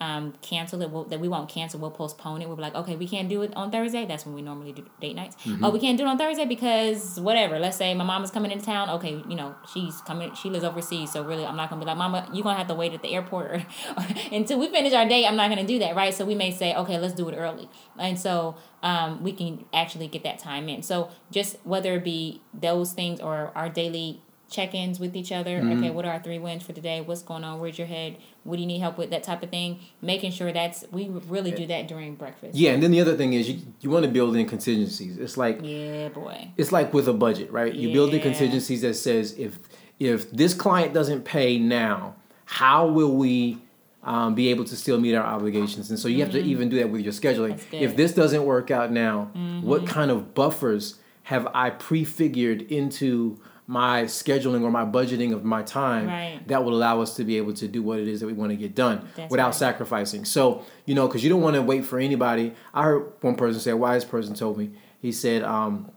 um, 0.00 0.34
cancel 0.42 0.82
it, 0.82 0.90
we'll, 0.90 1.04
that 1.04 1.20
we 1.20 1.28
won't 1.28 1.48
cancel, 1.48 1.78
we'll 1.78 1.90
postpone 1.90 2.42
it. 2.42 2.48
We'll 2.48 2.56
be 2.56 2.62
like, 2.62 2.74
okay, 2.74 2.96
we 2.96 3.06
can't 3.06 3.28
do 3.28 3.42
it 3.42 3.54
on 3.54 3.70
Thursday. 3.70 4.04
That's 4.04 4.26
when 4.26 4.34
we 4.34 4.42
normally 4.42 4.72
do 4.72 4.84
date 5.00 5.14
nights. 5.14 5.36
Oh, 5.62 5.70
we 5.70 5.78
can't 5.78 5.96
do 5.96 6.04
it 6.04 6.08
on 6.08 6.18
Thursday 6.18 6.44
because 6.44 7.20
whatever. 7.20 7.58
Let's 7.58 7.76
say 7.76 7.94
my 7.94 8.04
mom 8.04 8.24
is 8.24 8.30
coming 8.30 8.50
into 8.50 8.64
town. 8.64 8.90
Okay, 8.90 9.22
you 9.28 9.36
know 9.36 9.54
she's 9.72 10.00
coming. 10.02 10.34
She 10.34 10.50
lives 10.50 10.64
overseas, 10.64 11.12
so 11.12 11.22
really, 11.22 11.46
I'm 11.46 11.56
not 11.56 11.70
gonna 11.70 11.80
be 11.80 11.86
like, 11.86 11.96
Mama, 11.96 12.28
you're 12.32 12.42
gonna 12.42 12.58
have 12.58 12.68
to 12.68 12.74
wait 12.74 12.92
at 12.92 13.02
the 13.02 13.14
airport 13.14 13.62
until 14.32 14.58
we 14.58 14.68
finish 14.68 14.92
our 14.92 15.08
date. 15.08 15.26
I'm 15.26 15.36
not 15.36 15.48
gonna 15.48 15.66
do 15.66 15.78
that, 15.78 15.94
right? 15.94 16.12
So 16.12 16.24
we 16.24 16.34
may 16.34 16.50
say, 16.50 16.74
okay, 16.74 16.98
let's 16.98 17.14
do 17.14 17.28
it 17.28 17.36
early, 17.36 17.68
and 17.98 18.18
so 18.18 18.56
um, 18.82 19.22
we 19.22 19.32
can 19.32 19.64
actually 19.72 20.08
get 20.08 20.24
that 20.24 20.38
time 20.38 20.68
in. 20.68 20.82
So 20.82 21.10
just 21.30 21.56
whether 21.64 21.94
it 21.94 22.04
be 22.04 22.42
those 22.52 22.92
things 22.92 23.20
or 23.20 23.52
our 23.54 23.68
daily 23.68 24.22
check-ins 24.54 25.00
with 25.00 25.16
each 25.16 25.32
other. 25.32 25.61
Mm-hmm. 25.61 25.78
Okay, 25.78 25.90
what 25.90 26.04
are 26.04 26.12
our 26.12 26.23
three 26.23 26.38
wins 26.38 26.62
for 26.62 26.73
today? 26.73 27.00
What's 27.00 27.23
going 27.23 27.44
on? 27.44 27.61
Where's 27.61 27.76
your 27.78 27.87
head? 27.87 28.16
What 28.44 28.56
do 28.56 28.62
you 28.62 28.66
need 28.68 28.78
help 28.78 28.96
with? 28.99 29.11
That 29.11 29.23
type 29.25 29.42
of 29.42 29.50
thing. 29.50 29.80
Making 30.00 30.30
sure 30.32 30.52
that's 30.52 30.84
we 30.92 31.08
really 31.08 31.50
do 31.50 31.66
that 31.66 31.88
during 31.88 32.14
breakfast. 32.14 32.56
Yeah, 32.56 32.73
and 32.73 32.82
then 32.82 32.90
the 32.90 33.00
other 33.00 33.16
thing 33.16 33.32
is 33.32 33.49
you, 33.50 33.61
you 33.80 33.90
want 33.90 34.04
to 34.04 34.11
build 34.11 34.37
in 34.37 34.46
contingencies. 34.46 35.18
It's 35.18 35.37
like 35.37 35.58
Yeah, 35.62 36.08
boy. 36.11 36.50
it's 36.56 36.73
like 36.73 36.94
with 36.94 37.08
a 37.08 37.12
budget, 37.12 37.50
right? 37.52 37.75
You 37.75 37.92
build 37.92 38.14
in 38.14 38.20
contingencies 38.20 38.82
that 38.82 38.94
says 38.94 39.34
if 39.38 39.58
if 39.99 40.30
this 40.30 40.54
client 40.54 40.92
doesn't 40.94 41.25
pay 41.25 41.58
now, 41.58 42.16
how 42.44 42.87
will 42.87 43.14
we 43.16 43.58
um, 44.02 44.34
be 44.34 44.49
able 44.50 44.64
to 44.64 44.76
still 44.76 45.00
meet 45.00 45.14
our 45.14 45.25
obligations? 45.25 45.88
And 45.90 45.99
so 45.99 46.08
you 46.08 46.20
have 46.23 46.32
to 46.32 46.40
even 46.42 46.68
do 46.68 46.76
that 46.76 46.90
with 46.90 47.00
your 47.00 47.12
scheduling. 47.12 47.54
Mm-hmm. 47.54 47.76
If 47.76 47.96
this 47.96 48.12
doesn't 48.12 48.44
work 48.44 48.70
out 48.70 48.92
now, 48.92 49.30
Mm-hmm. 49.34 49.66
what 49.66 49.87
kind 49.87 50.11
of 50.11 50.34
buffers 50.34 50.99
have 51.25 51.46
I 51.54 51.70
prefigured 51.70 52.61
into 52.62 53.38
my 53.66 54.02
scheduling 54.04 54.62
or 54.62 54.71
my 54.71 54.85
budgeting 54.85 55.33
of 55.33 55.42
my 55.44 55.62
time 55.62 56.06
Right. 56.06 56.40
that 56.49 56.62
will 56.64 56.75
allow 56.75 57.00
us 57.00 57.16
to 57.16 57.25
be 57.25 57.38
able 57.38 57.54
to 57.54 57.66
do 57.66 57.83
what 57.83 57.99
it 57.99 58.09
is 58.09 58.21
that 58.21 58.26
we 58.26 58.35
want 58.35 58.50
to 58.50 58.56
get 58.56 58.75
done 58.75 59.09
That's 59.16 59.30
without 59.30 59.47
right. 59.47 59.54
sacrificing. 59.54 60.25
So, 60.26 60.64
you 60.85 60.94
know, 60.94 61.06
because 61.06 61.25
you 61.25 61.30
don't 61.30 61.40
want 61.40 61.54
to 61.56 61.62
wait 61.62 61.85
for 61.87 61.99
anybody. 61.99 62.54
I 62.75 62.83
heard 62.85 63.12
one 63.23 63.37
person 63.37 63.61
say, 63.61 63.71
a 63.71 63.76
wise 63.76 64.04
person 64.04 64.35
told 64.35 64.59
me, 64.59 64.71
he 65.00 65.12
said, 65.12 65.42
um, 65.42 65.90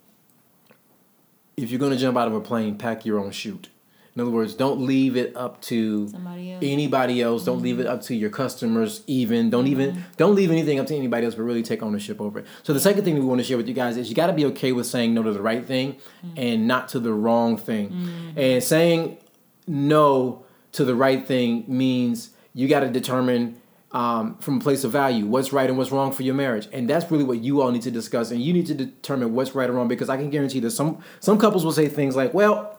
if 1.57 1.69
you're 1.71 1.79
going 1.79 1.91
to 1.91 1.97
jump 1.97 2.17
out 2.17 2.27
of 2.27 2.33
a 2.35 2.41
plane, 2.41 2.77
pack 2.77 3.05
your 3.05 3.19
own 3.19 3.31
chute. 3.31 3.69
In 4.17 4.21
other 4.21 4.31
words, 4.31 4.55
don't 4.55 4.81
leave 4.81 5.15
it 5.15 5.37
up 5.37 5.61
to 5.61 6.07
Somebody 6.07 6.53
else. 6.53 6.63
anybody 6.65 7.21
else. 7.21 7.45
Don't 7.45 7.61
leave 7.61 7.79
it 7.79 7.85
up 7.85 8.01
to 8.01 8.15
your 8.15 8.31
customers. 8.31 9.03
Even 9.05 9.51
don't 9.51 9.65
mm-hmm. 9.65 9.73
even 9.73 10.05
don't 10.17 10.33
leave 10.33 10.49
anything 10.49 10.79
up 10.79 10.87
to 10.87 10.95
anybody 10.95 11.27
else, 11.27 11.35
but 11.35 11.43
really 11.43 11.61
take 11.61 11.83
ownership 11.83 12.19
over 12.19 12.39
it. 12.39 12.47
So 12.63 12.73
the 12.73 12.79
second 12.79 13.03
thing 13.03 13.13
that 13.13 13.21
we 13.21 13.27
want 13.27 13.41
to 13.41 13.45
share 13.45 13.57
with 13.57 13.67
you 13.67 13.75
guys 13.75 13.95
is 13.95 14.09
you 14.09 14.15
got 14.15 14.25
to 14.25 14.33
be 14.33 14.45
okay 14.45 14.71
with 14.71 14.87
saying 14.87 15.13
no 15.13 15.21
to 15.21 15.31
the 15.31 15.41
right 15.41 15.63
thing 15.63 15.97
mm. 16.25 16.33
and 16.35 16.67
not 16.67 16.89
to 16.89 16.99
the 16.99 17.13
wrong 17.13 17.57
thing. 17.57 17.91
Mm. 17.91 18.37
And 18.37 18.63
saying 18.63 19.19
no 19.67 20.43
to 20.71 20.83
the 20.83 20.95
right 20.95 21.23
thing 21.23 21.65
means 21.67 22.31
you 22.55 22.67
got 22.67 22.79
to 22.79 22.89
determine 22.89 23.61
um, 23.91 24.35
from 24.39 24.57
a 24.57 24.59
place 24.59 24.83
of 24.83 24.91
value 24.91 25.27
what's 25.27 25.53
right 25.53 25.69
and 25.69 25.77
what's 25.77 25.91
wrong 25.91 26.11
for 26.11 26.23
your 26.23 26.33
marriage, 26.33 26.67
and 26.73 26.89
that's 26.89 27.11
really 27.11 27.23
what 27.23 27.37
you 27.43 27.61
all 27.61 27.69
need 27.71 27.83
to 27.83 27.91
discuss. 27.91 28.31
And 28.31 28.41
you 28.41 28.51
need 28.51 28.65
to 28.65 28.73
determine 28.73 29.35
what's 29.35 29.53
right 29.53 29.69
or 29.69 29.73
wrong 29.73 29.87
because 29.87 30.09
I 30.09 30.17
can 30.17 30.31
guarantee 30.31 30.59
that 30.61 30.71
some 30.71 31.03
some 31.19 31.37
couples 31.37 31.63
will 31.63 31.71
say 31.71 31.87
things 31.87 32.15
like, 32.15 32.33
"Well." 32.33 32.73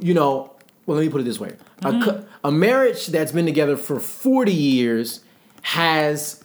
You 0.00 0.14
know, 0.14 0.52
well, 0.86 0.96
let 0.96 1.04
me 1.04 1.10
put 1.10 1.20
it 1.20 1.24
this 1.24 1.40
way: 1.40 1.56
a, 1.82 1.90
cou- 2.02 2.24
a 2.44 2.52
marriage 2.52 3.06
that's 3.06 3.32
been 3.32 3.46
together 3.46 3.76
for 3.76 3.98
forty 4.00 4.52
years 4.52 5.20
has 5.62 6.42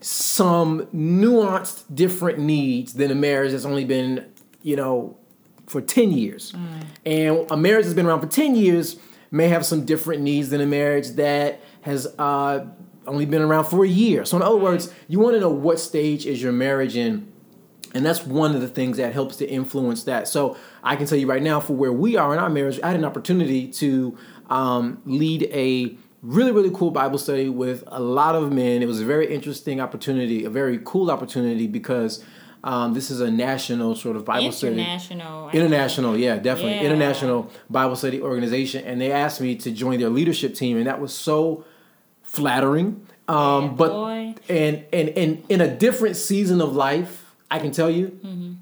some 0.00 0.86
nuanced, 0.86 1.84
different 1.94 2.38
needs 2.38 2.94
than 2.94 3.10
a 3.10 3.14
marriage 3.14 3.52
that's 3.52 3.64
only 3.64 3.84
been, 3.84 4.26
you 4.62 4.76
know, 4.76 5.16
for 5.66 5.80
ten 5.80 6.10
years. 6.12 6.52
And 7.04 7.50
a 7.50 7.56
marriage 7.56 7.84
that's 7.84 7.94
been 7.94 8.06
around 8.06 8.20
for 8.20 8.26
ten 8.26 8.54
years 8.56 8.96
may 9.30 9.48
have 9.48 9.64
some 9.66 9.84
different 9.84 10.22
needs 10.22 10.50
than 10.50 10.60
a 10.60 10.66
marriage 10.66 11.10
that 11.10 11.60
has 11.82 12.06
uh, 12.18 12.64
only 13.06 13.26
been 13.26 13.42
around 13.42 13.64
for 13.64 13.84
a 13.84 13.88
year. 13.88 14.24
So, 14.24 14.36
in 14.36 14.42
other 14.42 14.56
words, 14.56 14.92
you 15.08 15.20
want 15.20 15.34
to 15.34 15.40
know 15.40 15.50
what 15.50 15.78
stage 15.78 16.26
is 16.26 16.42
your 16.42 16.52
marriage 16.52 16.96
in 16.96 17.32
and 17.96 18.04
that's 18.04 18.24
one 18.24 18.54
of 18.54 18.60
the 18.60 18.68
things 18.68 18.98
that 18.98 19.12
helps 19.12 19.36
to 19.36 19.48
influence 19.48 20.04
that. 20.04 20.28
So 20.28 20.56
I 20.82 20.96
can 20.96 21.06
tell 21.06 21.18
you 21.18 21.26
right 21.26 21.42
now, 21.42 21.58
for 21.60 21.72
where 21.72 21.92
we 21.92 22.16
are 22.16 22.32
in 22.32 22.38
our 22.38 22.50
marriage, 22.50 22.78
I 22.82 22.88
had 22.88 22.96
an 22.96 23.04
opportunity 23.04 23.68
to 23.68 24.16
um, 24.50 25.00
lead 25.06 25.44
a 25.44 25.96
really, 26.22 26.52
really 26.52 26.70
cool 26.70 26.90
Bible 26.90 27.18
study 27.18 27.48
with 27.48 27.84
a 27.86 28.00
lot 28.00 28.34
of 28.34 28.52
men. 28.52 28.82
It 28.82 28.86
was 28.86 29.00
a 29.00 29.04
very 29.04 29.32
interesting 29.32 29.80
opportunity, 29.80 30.44
a 30.44 30.50
very 30.50 30.80
cool 30.84 31.10
opportunity 31.10 31.66
because 31.66 32.24
um, 32.64 32.94
this 32.94 33.10
is 33.10 33.20
a 33.20 33.30
national 33.30 33.94
sort 33.94 34.16
of 34.16 34.24
Bible 34.24 34.50
study. 34.52 34.74
International. 34.74 35.50
International, 35.50 36.16
yeah, 36.16 36.36
definitely. 36.36 36.74
Yeah. 36.74 36.82
International 36.82 37.50
Bible 37.70 37.96
study 37.96 38.20
organization. 38.20 38.84
And 38.84 39.00
they 39.00 39.12
asked 39.12 39.40
me 39.40 39.54
to 39.56 39.70
join 39.70 40.00
their 40.00 40.08
leadership 40.10 40.54
team, 40.54 40.76
and 40.76 40.86
that 40.86 41.00
was 41.00 41.14
so 41.14 41.64
flattering. 42.22 43.06
Um, 43.28 43.36
Yeah, 43.64 43.70
but 43.70 43.88
boy. 43.90 44.34
and 44.48 44.84
and 44.92 45.08
and 45.10 45.44
in 45.48 45.60
a 45.60 45.76
different 45.76 46.16
season 46.16 46.60
of 46.60 46.74
life, 46.74 47.25
I 47.50 47.58
can 47.58 47.70
tell 47.72 47.90
you, 47.90 48.08
Mm-hmm. 48.24 48.52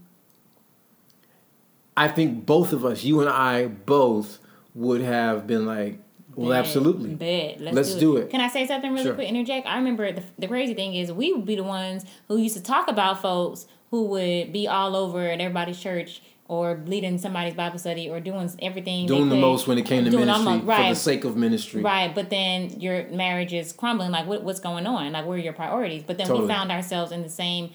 I 1.97 2.09
think 2.09 2.45
both 2.45 2.73
of 2.73 2.85
us, 2.85 3.05
you 3.05 3.21
and 3.21 3.29
I, 3.31 3.67
both 3.69 4.39
would 4.75 5.01
have 5.01 5.47
been 5.47 5.65
like, 5.65 5.99
well, 6.35 6.51
Bet, 6.51 6.59
absolutely. 6.67 7.15
Bet. 7.15 7.61
Let's, 7.61 7.77
Let's 7.77 7.95
do, 7.95 8.01
do 8.01 8.17
it. 8.17 8.21
it. 8.23 8.31
Can 8.31 8.41
I 8.41 8.49
say 8.49 8.67
something 8.67 8.91
really 8.91 9.05
Sure. 9.05 9.15
quick? 9.15 9.29
Interject. 9.29 9.67
I 9.69 9.77
remember 9.77 10.11
the, 10.11 10.23
the 10.37 10.49
crazy 10.49 10.75
thing 10.75 10.95
is 10.97 11.13
we 11.13 11.33
would 11.33 11.47
be 11.47 11.55
the 11.55 11.63
ones 11.63 12.05
who 12.27 12.37
used 12.37 12.57
to 12.57 12.63
talk 12.63 12.89
about 12.89 13.23
folks 13.23 13.67
who 13.93 14.07
would 14.07 14.53
be 14.53 14.67
all 14.67 14.97
over 14.97 15.21
at 15.29 15.41
everybody's 15.41 15.79
church 15.79 16.21
or 16.49 16.83
leading 16.87 17.17
somebody's 17.19 17.55
Bible 17.55 17.79
study 17.79 18.11
or 18.11 18.19
doing 18.19 18.51
everything. 18.61 19.07
Doing 19.07 19.29
the 19.29 19.37
could- 19.37 19.41
most 19.41 19.69
when 19.69 19.79
it 19.79 19.87
came 19.87 20.05
to 20.05 20.11
doing 20.11 20.27
ministry 20.27 20.47
almost- 20.53 20.67
for 20.67 20.89
the 20.89 20.95
sake 20.97 21.25
of 21.25 21.37
ministry. 21.37 21.81
Right, 21.81 22.13
but 22.13 22.29
then 22.31 22.81
your 22.81 23.07
marriage 23.11 23.53
is 23.53 23.73
crumbling. 23.73 24.11
Like, 24.11 24.27
what, 24.27 24.43
what's 24.43 24.59
going 24.61 24.89
on? 24.89 25.13
Like, 25.13 25.25
where 25.27 25.37
are 25.37 25.41
your 25.41 25.53
priorities? 25.53 26.03
But 26.05 26.19
then 26.19 26.27
Totally. 26.27 26.49
we 26.49 26.53
found 26.53 26.73
ourselves 26.73 27.13
in 27.13 27.23
the 27.23 27.29
same 27.29 27.71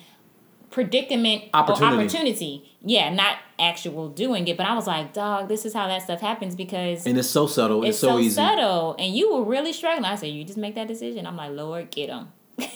predicament 0.72 1.44
Opportunity. 1.54 1.96
or 1.96 2.00
opportunity. 2.02 2.72
Yeah, 2.82 3.14
not 3.14 3.38
actual 3.60 4.10
doing 4.10 4.48
it. 4.48 4.56
But 4.58 4.66
I 4.66 4.74
was 4.76 4.88
like, 4.88 5.14
dog, 5.14 5.48
this 5.50 5.66
is 5.66 5.74
how 5.74 5.88
that 5.88 6.02
stuff 6.04 6.22
happens 6.22 6.56
because 6.56 7.06
And 7.06 7.18
it's 7.18 7.30
so 7.30 7.48
subtle. 7.48 7.84
It's, 7.84 7.90
it's 7.90 8.00
so, 8.00 8.10
so, 8.12 8.20
easy. 8.20 8.36
subtle. 8.36 8.96
And 9.00 9.14
you 9.16 9.34
were 9.34 9.44
really 9.44 9.74
struggling. 9.74 10.06
I 10.06 10.16
said, 10.16 10.28
you 10.28 10.44
just 10.44 10.58
make 10.58 10.76
that 10.76 10.88
decision. 10.88 11.26
I'm 11.28 11.36
like, 11.36 11.52
Lord, 11.52 11.92
get 11.92 12.08
them. 12.08 12.32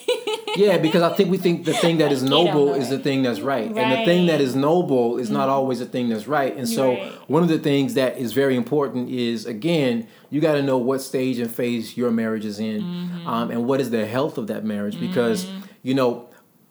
Yeah, 0.56 0.78
because 0.78 1.02
I 1.02 1.12
think 1.16 1.32
we 1.32 1.38
think 1.38 1.64
the 1.64 1.72
thing 1.74 1.98
that 1.98 2.12
is 2.12 2.22
noble 2.22 2.74
is 2.74 2.88
the 2.88 2.98
thing 3.00 3.22
that's 3.24 3.40
right. 3.40 3.66
And 3.66 3.74
the 3.76 4.04
thing 4.04 4.26
that 4.26 4.40
is 4.40 4.50
Right. 4.50 4.52
Mm-hmm. 4.52 4.60
noble 4.60 5.18
is 5.18 5.28
not 5.28 5.48
always 5.48 5.80
the 5.80 5.84
thing 5.86 6.08
that's 6.10 6.28
right. 6.28 6.56
And 6.56 6.68
so 6.68 6.90
Right. 6.92 7.12
one 7.28 7.42
of 7.42 7.48
the 7.48 7.58
things 7.58 7.94
that 7.94 8.18
is 8.18 8.32
very 8.32 8.54
important 8.54 9.10
is 9.10 9.46
again, 9.46 10.06
you 10.30 10.40
got 10.40 10.52
to 10.52 10.62
know 10.62 10.78
what 10.78 11.02
stage 11.02 11.40
and 11.40 11.50
phase 11.52 11.96
your 11.96 12.12
marriage 12.12 12.44
is 12.44 12.60
in, 12.60 12.82
Mm-hmm. 12.82 13.26
um, 13.26 13.50
and 13.50 13.66
what 13.66 13.80
is 13.80 13.90
the 13.90 14.06
health 14.06 14.38
of 14.38 14.46
that 14.46 14.64
marriage. 14.64 15.00
Because 15.00 15.44
you 15.82 15.92
know, 15.94 16.28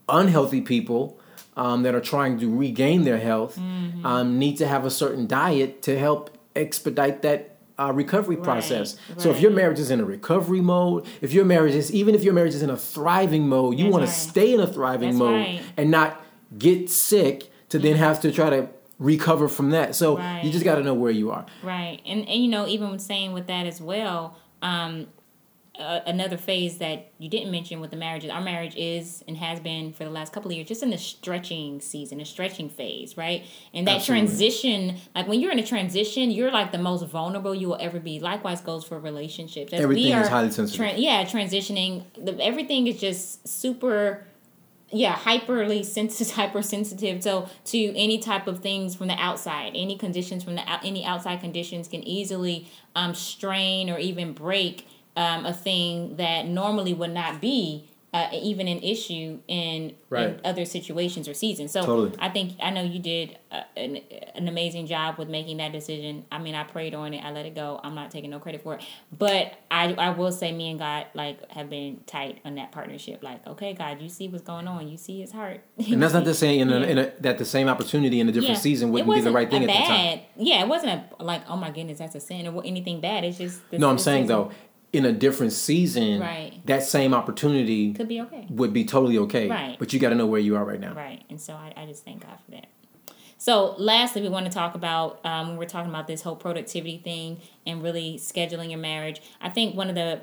unhealthy 0.10 0.62
people 0.62 1.20
um, 1.56 1.84
that 1.84 1.94
are 1.96 2.02
trying 2.02 2.40
to 2.40 2.56
regain 2.56 3.04
their 3.04 3.20
health 3.20 3.58
Mm-hmm. 3.58 4.06
um, 4.06 4.40
need 4.40 4.58
to 4.58 4.68
have 4.68 4.86
a 4.86 4.90
certain 4.92 5.28
diet 5.28 5.82
to 5.84 5.98
help 5.98 6.30
expedite 6.56 7.22
that. 7.24 7.50
Uh, 7.80 7.92
recovery 7.92 8.38
process. 8.38 8.96
So 9.18 9.32
if 9.32 9.40
your 9.42 9.50
marriage 9.50 9.80
is 9.80 9.90
in 9.90 10.00
a 10.00 10.06
recovery 10.06 10.62
mode, 10.62 11.08
if 11.22 11.34
your 11.34 11.44
marriage 11.44 11.74
is 11.74 11.92
even 11.92 12.14
if 12.14 12.24
your 12.24 12.36
marriage 12.36 12.54
is 12.54 12.62
in 12.62 12.70
a 12.70 12.78
thriving 12.78 13.50
mode, 13.50 13.80
you 13.80 13.88
want 13.88 14.06
to 14.06 14.12
stay 14.12 14.54
in 14.54 14.60
a 14.60 14.68
thriving 14.68 15.10
That's 15.10 15.18
mode 15.20 15.42
right. 15.42 15.62
and 15.76 15.90
not 15.90 16.24
get 16.56 16.92
sick 16.92 17.50
to 17.70 17.80
then 17.80 17.96
have 17.96 18.22
to 18.22 18.32
try 18.32 18.52
to 18.52 18.70
recover 19.00 19.48
from 19.48 19.72
that. 19.72 19.96
So 19.96 20.18
Right. 20.20 20.44
you 20.44 20.52
just 20.52 20.64
got 20.64 20.76
to 20.76 20.84
know 20.84 20.94
where 20.94 21.10
you 21.10 21.32
are. 21.32 21.48
Right. 21.64 22.00
And, 22.06 22.30
and 22.30 22.44
you 22.44 22.48
know, 22.48 22.68
even 22.68 23.00
saying 23.00 23.34
with 23.34 23.48
that 23.48 23.66
as 23.66 23.82
well, 23.82 24.38
um, 24.62 25.08
uh, 25.80 26.02
another 26.06 26.38
phase 26.38 26.78
that 26.78 27.12
you 27.18 27.28
didn't 27.28 27.50
mention 27.50 27.80
with 27.80 27.90
the 27.90 27.98
marriage 27.98 28.24
is 28.24 28.30
our 28.30 28.42
marriage 28.42 28.76
is 28.76 29.24
and 29.28 29.36
has 29.38 29.60
been 29.60 29.92
for 29.92 30.04
the 30.04 30.10
last 30.10 30.32
couple 30.32 30.52
of 30.52 30.56
years 30.56 30.68
just 30.68 30.84
in 30.84 30.92
the 30.92 30.98
stretching 30.98 31.82
season, 31.82 32.22
a 32.22 32.26
stretching 32.26 32.70
phase, 32.70 33.18
right? 33.18 33.44
And 33.74 33.88
that 33.88 33.98
Absolutely. 33.98 34.28
transition, 34.28 34.98
like 35.16 35.28
when 35.28 35.40
you're 35.40 35.52
in 35.52 35.58
a 35.58 35.66
transition, 35.66 36.30
you're 36.30 36.52
like 36.52 36.72
the 36.72 36.78
most 36.78 37.06
vulnerable 37.08 37.56
you 37.56 37.68
will 37.70 37.80
ever 37.80 38.00
be. 38.00 38.20
Likewise 38.20 38.62
goes 38.62 38.84
for 38.84 39.00
relationships. 39.00 39.74
As 39.74 39.82
Everything 39.82 40.04
we 40.06 40.14
is 40.14 40.28
are 40.28 40.30
highly 40.30 40.52
sensitive. 40.52 40.86
tran- 40.86 40.96
yeah, 40.98 41.26
transitioning. 41.26 42.04
The, 42.24 42.38
everything 42.44 42.86
is 42.86 43.00
just 43.00 43.48
super 43.48 44.28
yeah 44.92 45.16
hyperly 45.16 45.84
sensitive 45.84 46.32
hypersensitive 46.36 47.24
so 47.24 47.50
to 47.66 47.78
any 47.98 48.20
type 48.20 48.46
of 48.46 48.60
things 48.60 48.96
from 48.96 49.08
the 49.08 49.16
outside 49.16 49.72
any 49.74 49.98
conditions 49.98 50.44
from 50.44 50.54
the 50.54 50.70
out, 50.70 50.86
any 50.86 51.04
outside 51.04 51.40
conditions 51.42 51.88
can 51.88 52.04
easily 52.08 52.68
um, 52.96 53.16
strain 53.16 53.90
or 53.90 53.98
even 53.98 54.34
break 54.34 54.86
um, 55.16 55.46
a 55.46 55.54
thing 55.54 56.16
that 56.18 56.48
normally 56.48 56.94
would 56.94 57.14
not 57.14 57.40
be 57.42 57.90
uh, 58.14 58.30
even 58.32 58.68
an 58.68 58.78
issue 58.80 59.40
in, 59.48 59.96
in 60.12 60.40
other 60.46 60.66
situations 60.66 61.28
or 61.28 61.34
seasons. 61.34 61.72
So 61.72 61.84
Totally. 61.84 62.12
i 62.20 62.30
think 62.30 62.54
i 62.62 62.70
know 62.70 62.84
you 62.84 63.00
did 63.00 63.40
uh, 63.52 63.64
an, 63.76 64.00
an 64.36 64.48
amazing 64.48 64.86
job 64.86 65.18
with 65.18 65.30
making 65.30 65.58
that 65.58 65.72
decision. 65.72 66.24
I 66.32 66.38
mean 66.38 66.54
i 66.54 66.64
prayed 66.64 66.94
on 66.94 67.14
it. 67.16 67.24
I 67.24 67.32
let 67.32 67.48
it 67.48 67.56
go. 67.56 67.80
I'm 67.84 67.96
not 67.96 68.12
taking 68.12 68.30
no 68.30 68.40
credit 68.40 68.62
for 68.62 68.76
it. 68.76 68.84
But 69.18 69.56
i 69.72 69.94
i 69.94 70.12
will 70.12 70.32
say 70.32 70.52
me 70.52 70.70
and 70.70 70.78
god 70.78 71.08
like 71.16 71.50
have 71.52 71.72
been 71.72 72.02
tight 72.06 72.40
on 72.46 72.56
that 72.56 72.72
partnership. 72.72 73.24
Like 73.24 73.46
okay 73.48 73.74
god 73.74 74.00
you 74.00 74.10
see 74.10 74.28
what's 74.28 74.44
going 74.44 74.68
on. 74.68 74.88
You 74.88 74.98
see 74.98 75.22
his 75.22 75.32
heart. 75.32 75.62
And 75.94 76.02
that's 76.02 76.14
not 76.14 76.26
to 76.26 76.34
say 76.34 76.58
in 76.60 76.72
a, 76.72 76.78
in 76.82 76.98
a, 76.98 77.14
that 77.22 77.38
the 77.40 77.46
same 77.46 77.68
opportunity 77.68 78.20
in 78.20 78.30
a 78.30 78.32
different 78.32 78.60
season 78.60 78.92
wouldn't 78.92 79.12
be 79.12 79.22
the 79.22 79.32
right 79.32 79.50
thing 79.50 79.64
at 79.64 79.68
that 79.68 79.88
time. 79.88 80.18
bad, 80.18 80.22
Yeah, 80.38 80.62
it 80.64 80.68
wasn't 80.68 81.04
a, 81.20 81.24
like, 81.24 81.44
oh 81.50 81.56
my 81.56 81.72
goodness, 81.72 82.00
that's 82.00 82.16
a 82.16 82.20
sin 82.20 82.48
or 82.48 82.64
anything 82.66 83.00
bad. 83.00 83.24
It's 83.24 83.38
just 83.38 83.62
No, 83.72 83.90
I'm 83.90 83.98
saying 83.98 84.24
season 84.24 84.38
though, 84.38 84.52
in 84.94 85.06
a 85.06 85.12
different 85.12 85.52
season, 85.52 86.22
Right. 86.22 86.66
that 86.68 86.84
same 86.84 87.14
opportunity 87.14 87.94
could 87.94 88.08
be 88.08 88.22
okay. 88.22 88.46
would 88.50 88.72
be 88.72 88.86
totally 88.86 89.18
okay. 89.18 89.50
Right. 89.50 89.76
But 89.78 89.92
you 89.92 90.00
got 90.00 90.10
to 90.10 90.16
know 90.16 90.28
where 90.28 90.40
you 90.40 90.56
are 90.56 90.64
right 90.64 90.80
now. 90.80 90.94
Right. 90.94 91.24
And 91.30 91.42
so 91.42 91.54
I, 91.54 91.74
I 91.76 91.86
just 91.88 92.06
thank 92.06 92.22
God 92.22 92.38
for 92.46 92.52
that. 92.52 92.68
So, 93.40 93.76
lastly, 93.78 94.22
we 94.22 94.30
want 94.30 94.46
to 94.46 94.52
talk 94.52 94.74
about 94.74 95.20
um, 95.26 95.50
when 95.50 95.58
we're 95.58 95.66
talking 95.66 95.90
about 95.90 96.08
this 96.08 96.22
whole 96.22 96.38
productivity 96.38 96.98
thing 97.00 97.42
and 97.66 97.84
really 97.84 98.16
scheduling 98.18 98.70
your 98.70 98.80
marriage. 98.80 99.22
I 99.42 99.50
think 99.50 99.76
one 99.76 99.90
of 99.90 99.96
the 99.96 100.22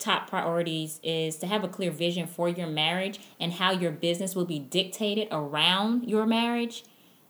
top 0.00 0.28
priorities 0.28 0.98
is 1.04 1.36
to 1.36 1.46
have 1.46 1.62
a 1.62 1.68
clear 1.68 1.92
vision 1.92 2.26
for 2.26 2.48
your 2.48 2.66
marriage 2.66 3.20
and 3.38 3.52
how 3.52 3.70
your 3.70 3.92
business 3.92 4.34
will 4.34 4.44
be 4.44 4.58
dictated 4.58 5.28
around 5.30 6.08
your 6.08 6.26
marriage. 6.26 6.82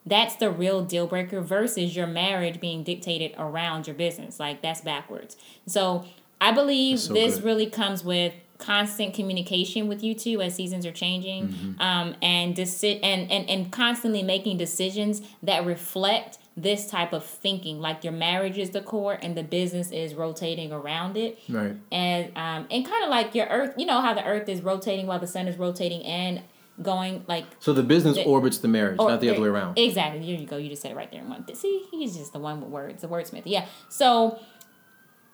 That's 0.06 0.36
the 0.36 0.50
real 0.50 0.82
deal 0.82 1.06
breaker 1.06 1.42
versus 1.42 1.94
your 1.94 2.06
marriage 2.06 2.58
being 2.58 2.82
dictated 2.82 3.34
around 3.38 3.86
your 3.86 3.96
business. 3.96 4.40
Like, 4.40 4.62
that's 4.62 4.80
backwards. 4.80 5.36
So, 5.66 6.06
I 6.40 6.52
believe 6.52 7.00
so 7.00 7.12
this 7.12 7.36
good. 7.36 7.44
really 7.44 7.66
comes 7.66 8.04
with 8.04 8.32
constant 8.58 9.14
communication 9.14 9.86
with 9.86 10.02
you 10.02 10.14
two 10.14 10.40
as 10.42 10.54
seasons 10.54 10.84
are 10.84 10.92
changing 10.92 11.48
Mm-hmm. 11.48 11.80
um, 11.80 12.14
and, 12.20 12.56
deci- 12.56 12.98
and 13.04 13.30
and 13.30 13.48
and 13.48 13.70
constantly 13.70 14.22
making 14.22 14.56
decisions 14.58 15.22
that 15.44 15.64
reflect 15.64 16.38
this 16.56 16.90
type 16.90 17.12
of 17.12 17.24
thinking 17.24 17.80
like 17.80 18.02
your 18.02 18.12
marriage 18.12 18.58
is 18.58 18.70
the 18.70 18.80
core 18.80 19.16
and 19.22 19.36
the 19.36 19.44
business 19.44 19.92
is 19.92 20.12
rotating 20.14 20.72
around 20.72 21.16
it 21.16 21.38
Right. 21.48 21.76
and 21.92 22.36
um, 22.36 22.66
and 22.68 22.84
kind 22.84 23.04
of 23.04 23.10
like 23.10 23.32
your 23.36 23.46
earth 23.46 23.74
you 23.78 23.86
know 23.86 24.00
how 24.00 24.12
the 24.12 24.24
earth 24.26 24.48
is 24.48 24.60
rotating 24.60 25.06
while 25.06 25.20
the 25.20 25.28
sun 25.28 25.46
is 25.46 25.56
rotating 25.56 26.02
and 26.04 26.42
going 26.82 27.24
like 27.28 27.44
So 27.60 27.72
the 27.72 27.84
business 27.84 28.16
The- 28.16 28.24
orbits 28.24 28.58
the 28.58 28.66
marriage, 28.68 28.96
or- 28.98 29.08
not 29.08 29.20
the 29.20 29.30
other 29.30 29.40
way 29.40 29.48
around. 29.48 29.78
Exactly. 29.78 30.20
Here 30.24 30.36
you 30.38 30.46
go. 30.46 30.56
You 30.58 30.68
just 30.68 30.82
said 30.82 30.92
it 30.92 30.96
right 30.96 31.10
there 31.10 31.20
in 31.20 31.28
one. 31.28 31.44
See, 31.54 31.84
he's 31.92 32.16
just 32.16 32.32
the 32.32 32.38
one 32.38 32.60
with 32.60 32.70
words, 32.70 33.02
the 33.02 33.08
wordsmith. 33.08 33.42
Yeah. 33.46 33.66
So 33.88 34.38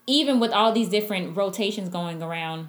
even 0.06 0.40
with 0.40 0.52
all 0.52 0.72
these 0.72 0.88
different 0.88 1.36
rotations 1.36 1.88
going 1.88 2.22
around, 2.22 2.68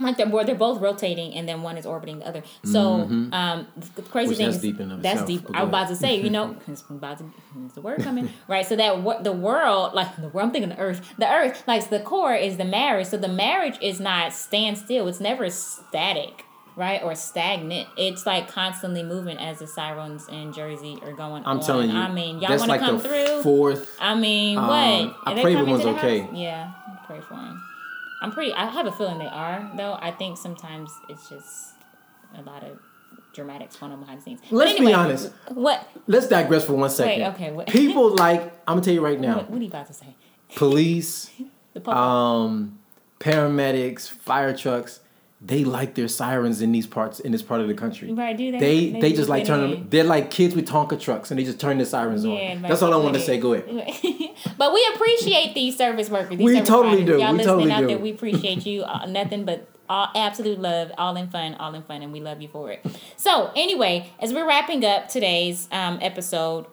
like 0.00 0.16
they're 0.16 0.44
they're 0.44 0.54
both 0.54 0.80
rotating 0.80 1.34
and 1.34 1.48
then 1.48 1.62
one 1.62 1.76
is 1.76 1.84
orbiting 1.84 2.20
the 2.20 2.26
other. 2.28 2.42
So 2.64 2.78
Mm-hmm. 2.78 3.34
um, 3.34 3.66
the 3.96 4.02
crazy 4.02 4.28
Which 4.28 4.36
thing 4.38 4.46
that's 4.46 4.56
is 4.56 4.62
deep 4.62 4.76
that's 4.78 5.22
itself, 5.22 5.26
deep. 5.26 5.46
I 5.54 5.62
was 5.62 5.68
about 5.68 5.88
to 5.88 5.96
say, 5.96 6.20
you 6.20 6.30
know, 6.30 6.56
it's 6.68 6.84
about 6.88 7.18
to 7.18 7.24
it's 7.64 7.74
the 7.74 7.80
word 7.80 8.00
coming 8.02 8.30
right. 8.46 8.64
So 8.64 8.76
that 8.76 9.02
what 9.02 9.24
the 9.24 9.32
world 9.32 9.94
like 9.94 10.14
the 10.16 10.28
world. 10.28 10.46
I'm 10.46 10.50
thinking 10.52 10.70
the 10.70 10.78
earth. 10.78 11.14
The 11.18 11.28
earth 11.30 11.64
like 11.66 11.88
the 11.90 12.00
core 12.00 12.34
is 12.34 12.58
the 12.58 12.64
marriage. 12.64 13.08
So 13.08 13.16
the 13.16 13.28
marriage 13.28 13.76
is 13.82 13.98
not 13.98 14.32
stand 14.32 14.78
still. 14.78 15.08
It's 15.08 15.20
never 15.20 15.50
static. 15.50 16.44
Right 16.78 17.02
or 17.02 17.16
stagnant. 17.16 17.88
It's 17.96 18.24
like 18.24 18.46
constantly 18.46 19.02
moving 19.02 19.36
as 19.36 19.58
the 19.58 19.66
sirens 19.66 20.28
in 20.28 20.52
Jersey 20.52 20.96
are 21.02 21.12
going 21.12 21.42
I'm 21.44 21.58
on. 21.58 21.64
telling 21.66 21.90
you. 21.90 21.96
I 21.96 22.08
mean, 22.08 22.38
y'all 22.40 22.56
want 22.56 22.68
like 22.68 22.80
to 22.80 22.86
come 22.86 22.98
the 22.98 23.02
through? 23.08 23.42
Fourth. 23.42 23.96
I 24.00 24.14
mean, 24.14 24.56
Um, 24.56 24.66
what? 24.68 24.76
I 25.26 25.32
Are 25.32 25.42
pray 25.42 25.56
everyone's 25.56 25.84
okay. 25.84 26.20
house? 26.20 26.30
Yeah, 26.32 26.70
I 26.86 27.04
pray 27.04 27.20
for 27.20 27.34
them. 27.34 27.60
I'm 28.22 28.30
pretty. 28.30 28.52
I 28.52 28.66
have 28.66 28.86
a 28.86 28.92
feeling 28.92 29.18
they 29.18 29.26
are, 29.26 29.72
though. 29.76 29.98
I 30.00 30.12
think 30.12 30.36
sometimes 30.38 30.92
it's 31.08 31.28
just 31.28 31.74
a 32.36 32.42
lot 32.42 32.62
of 32.62 32.78
dramatics 33.34 33.74
going 33.76 33.90
on 33.90 33.98
behind 33.98 34.20
the 34.20 34.24
scenes. 34.24 34.40
Let's 34.52 34.78
be 34.78 34.92
honest. 34.92 35.32
What? 35.48 35.84
Let's 36.06 36.28
digress 36.28 36.64
for 36.64 36.74
one 36.74 36.90
second. 36.90 37.34
okay, 37.34 37.50
what- 37.50 37.66
People 37.66 38.10
like 38.14 38.40
I'm 38.68 38.74
gonna 38.76 38.82
tell 38.82 38.94
you 38.94 39.04
right 39.04 39.18
now. 39.18 39.38
What, 39.38 39.50
what 39.50 39.58
are 39.58 39.62
you 39.62 39.68
about 39.68 39.88
to 39.88 39.94
say? 39.94 40.14
Police, 40.54 41.30
um, 41.86 42.78
paramedics, 43.18 44.08
fire 44.08 44.56
trucks. 44.56 45.00
They 45.40 45.62
like 45.62 45.94
their 45.94 46.08
sirens 46.08 46.60
in 46.62 46.72
these 46.72 46.86
parts 46.88 47.20
in 47.20 47.30
this 47.30 47.42
part 47.42 47.60
of 47.60 47.68
the 47.68 47.74
country. 47.74 48.12
Right, 48.12 48.36
do 48.36 48.50
they? 48.50 48.58
They 48.58 48.90
They 48.90 49.00
they, 49.00 49.12
just 49.12 49.28
like 49.28 49.44
turn 49.44 49.60
them. 49.70 49.86
They're 49.88 50.02
like 50.02 50.32
kids 50.32 50.54
with 50.56 50.66
Tonka 50.68 50.98
trucks, 51.00 51.30
and 51.30 51.38
they 51.38 51.44
just 51.44 51.60
turn 51.60 51.78
the 51.78 51.86
sirens 51.86 52.24
Yeah, 52.24 52.32
on. 52.32 52.62
right, 52.62 52.62
That's 52.68 52.82
all 52.82 52.92
I 52.92 52.96
want 52.96 53.14
to 53.14 53.20
say. 53.20 53.38
Go 53.38 53.52
ahead. 53.52 53.66
but 54.58 54.74
we 54.74 54.84
appreciate 54.94 55.54
these 55.54 55.76
service 55.76 56.10
workers. 56.10 56.38
These 56.38 56.44
We 56.44 56.54
service 56.54 56.68
totally 56.68 57.04
providers. 57.04 57.16
do. 57.18 57.22
Y'all 57.22 57.32
We 57.32 57.38
listening 57.38 57.54
totally 57.54 57.72
out 57.72 57.80
do. 57.82 57.86
there, 57.86 57.98
we 57.98 58.10
appreciate 58.10 58.66
you. 58.66 58.82
Uh, 58.82 59.06
nothing 59.06 59.44
but 59.44 59.68
all 59.88 60.08
absolute 60.16 60.58
love, 60.60 60.90
all 60.98 61.14
in 61.16 61.30
fun, 61.30 61.54
all 61.54 61.72
in 61.74 61.82
fun, 61.84 62.02
and 62.02 62.12
we 62.12 62.20
love 62.20 62.42
you 62.42 62.48
for 62.48 62.72
it. 62.72 62.84
So 63.16 63.52
anyway, 63.54 64.10
as 64.18 64.32
we're 64.32 64.46
wrapping 64.46 64.84
up 64.84 65.08
today's 65.08 65.68
um, 65.70 65.98
episode 66.02 66.66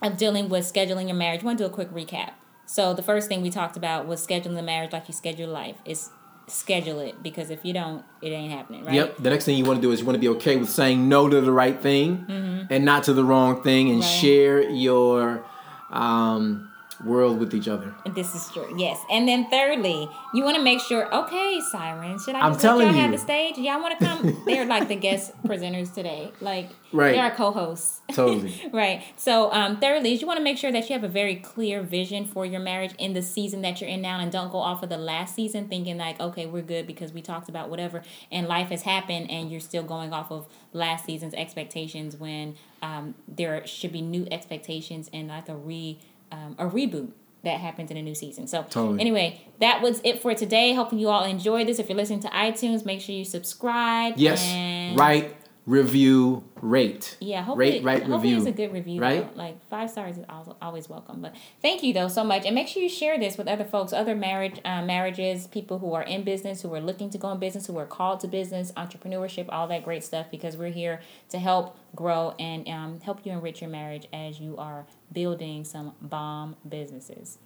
of 0.00 0.16
dealing 0.16 0.48
with 0.48 0.64
scheduling 0.64 1.08
your 1.08 1.16
marriage, 1.16 1.42
I 1.42 1.44
want 1.44 1.58
to 1.58 1.64
do 1.64 1.70
a 1.70 1.72
quick 1.74 1.90
recap. 1.92 2.30
So 2.64 2.94
the 2.94 3.02
first 3.02 3.28
thing 3.28 3.42
we 3.42 3.50
talked 3.50 3.76
about 3.76 4.06
was 4.06 4.26
scheduling 4.26 4.54
the 4.54 4.62
marriage 4.62 4.92
like 4.92 5.08
you 5.08 5.14
schedule 5.14 5.50
life. 5.50 5.76
Is 5.84 6.08
schedule 6.48 7.00
it 7.00 7.22
because 7.22 7.50
if 7.50 7.64
you 7.64 7.72
don't, 7.72 8.04
it 8.20 8.28
ain't 8.30 8.52
happening, 8.52 8.84
right? 8.84 8.94
Yep. 8.94 9.18
The 9.18 9.30
next 9.30 9.44
thing 9.44 9.56
you 9.56 9.64
want 9.64 9.78
to 9.78 9.82
do 9.82 9.92
is 9.92 10.00
you 10.00 10.06
want 10.06 10.16
to 10.16 10.20
be 10.20 10.28
okay 10.36 10.56
with 10.56 10.68
saying 10.68 11.08
no 11.08 11.28
to 11.28 11.40
the 11.40 11.52
right 11.52 11.80
thing 11.80 12.66
and 12.70 12.84
not 12.84 13.04
to 13.04 13.12
the 13.12 13.24
wrong 13.24 13.62
thing, 13.62 13.90
and 13.90 14.02
Mm-hmm. 14.02 14.08
Right. 14.10 14.20
share 14.20 14.60
your 14.70 15.44
um, 15.90 16.71
world 17.04 17.38
with 17.38 17.54
each 17.54 17.68
other. 17.68 17.94
This 18.14 18.34
is 18.34 18.48
true. 18.52 18.72
Yes. 18.78 18.98
And 19.10 19.26
then 19.26 19.48
thirdly, 19.50 20.08
you 20.34 20.44
want 20.44 20.56
to 20.56 20.62
make 20.62 20.80
sure, 20.80 21.12
okay, 21.14 21.60
Sirens, 21.70 22.24
should 22.24 22.34
I 22.34 22.40
I'm 22.40 22.52
just 22.52 22.64
let 22.64 22.70
telling 22.70 22.86
y'all 22.88 22.96
have 22.96 23.12
the 23.12 23.18
stage? 23.18 23.58
Y'all 23.58 23.80
want 23.80 23.98
to 23.98 24.04
come? 24.04 24.42
They're 24.46 24.66
like 24.66 24.88
the 24.88 24.96
guest 24.96 25.32
presenters 25.44 25.92
today. 25.92 26.32
Like, 26.40 26.70
Right. 26.94 27.12
they're 27.12 27.24
our 27.24 27.30
co-hosts. 27.30 28.02
Totally. 28.12 28.52
right. 28.72 29.02
So, 29.16 29.50
um, 29.50 29.80
thirdly, 29.80 30.12
is 30.12 30.20
you 30.20 30.26
want 30.26 30.36
to 30.36 30.44
make 30.44 30.58
sure 30.58 30.70
that 30.70 30.90
you 30.90 30.92
have 30.92 31.04
a 31.04 31.08
very 31.08 31.36
clear 31.36 31.80
vision 31.82 32.26
for 32.26 32.44
your 32.44 32.60
marriage 32.60 32.92
in 32.98 33.14
the 33.14 33.22
season 33.22 33.62
that 33.62 33.80
you're 33.80 33.88
in 33.88 34.02
now, 34.02 34.20
and 34.20 34.30
don't 34.30 34.52
go 34.52 34.58
off 34.58 34.82
of 34.82 34.90
the 34.90 34.98
last 34.98 35.34
season 35.34 35.68
thinking 35.68 35.96
like, 35.96 36.20
okay, 36.20 36.44
we're 36.44 36.62
good 36.62 36.86
because 36.86 37.10
we 37.12 37.22
talked 37.22 37.48
about 37.48 37.70
whatever, 37.70 38.02
and 38.30 38.46
life 38.46 38.68
has 38.68 38.82
happened, 38.82 39.30
and 39.30 39.50
you're 39.50 39.58
still 39.60 39.82
going 39.82 40.12
off 40.12 40.30
of 40.30 40.46
last 40.74 41.06
season's 41.06 41.32
expectations 41.32 42.14
when 42.16 42.56
um, 42.82 43.14
there 43.26 43.66
should 43.66 43.92
be 43.92 44.02
new 44.02 44.26
expectations 44.30 45.08
and 45.14 45.28
like 45.28 45.48
a 45.48 45.56
re 45.56 45.98
um, 46.32 46.56
a 46.58 46.66
reboot 46.66 47.12
that 47.44 47.60
happens 47.60 47.90
in 47.90 47.96
a 47.96 48.02
new 48.02 48.14
season. 48.14 48.46
So 48.46 48.64
Totally. 48.70 49.00
anyway, 49.00 49.40
that 49.60 49.82
was 49.82 50.00
it 50.04 50.22
for 50.22 50.34
today. 50.34 50.74
Hoping 50.74 50.98
you 50.98 51.08
all 51.08 51.24
enjoyed 51.24 51.66
this. 51.66 51.78
If 51.78 51.88
you're 51.88 51.96
listening 51.96 52.20
to 52.20 52.28
iTunes, 52.28 52.84
make 52.84 53.00
sure 53.00 53.14
you 53.14 53.24
subscribe. 53.24 54.14
Yes. 54.16 54.42
and 54.44 54.98
Write, 54.98 55.34
review, 55.64 56.42
rate. 56.60 57.16
yeah, 57.20 57.42
hopefully, 57.42 57.70
Rate, 57.70 57.84
write, 57.84 57.98
hopefully 58.02 58.34
review. 58.34 58.36
it's 58.38 58.46
a 58.46 58.52
good 58.52 58.72
review. 58.72 59.00
Right? 59.00 59.32
Though. 59.34 59.42
Like 59.42 59.64
five 59.68 59.90
stars 59.90 60.18
is 60.18 60.24
al- 60.28 60.56
always 60.60 60.88
welcome. 60.88 61.20
But 61.22 61.34
thank 61.60 61.82
you 61.84 61.92
though 61.92 62.08
so 62.08 62.24
much, 62.24 62.44
and 62.44 62.54
make 62.54 62.66
sure 62.68 62.82
you 62.82 62.88
share 62.88 63.18
this 63.18 63.38
with 63.38 63.46
other 63.46 63.64
folks, 63.64 63.92
other 63.92 64.14
marriage 64.16 64.60
uh, 64.64 64.82
marriages, 64.82 65.46
people 65.46 65.78
who 65.78 65.92
are 65.94 66.02
in 66.02 66.24
business, 66.24 66.62
who 66.62 66.74
are 66.74 66.80
looking 66.80 67.10
to 67.10 67.18
go 67.18 67.30
in 67.30 67.38
business, 67.38 67.66
who 67.68 67.78
are 67.78 67.86
called 67.86 68.20
to 68.20 68.28
business, 68.28 68.72
entrepreneurship, 68.72 69.46
all 69.50 69.68
that 69.68 69.84
great 69.84 70.02
stuff. 70.02 70.26
Because 70.30 70.56
we're 70.56 70.70
here 70.72 71.00
to 71.28 71.38
help 71.38 71.76
grow 71.94 72.34
and 72.38 72.68
um, 72.68 73.00
help 73.00 73.24
you 73.24 73.32
enrich 73.32 73.60
your 73.60 73.70
marriage 73.70 74.06
as 74.12 74.40
you 74.40 74.56
are 74.56 74.86
building 75.12 75.64
some 75.64 75.94
bomb 76.00 76.56
businesses. 76.68 77.38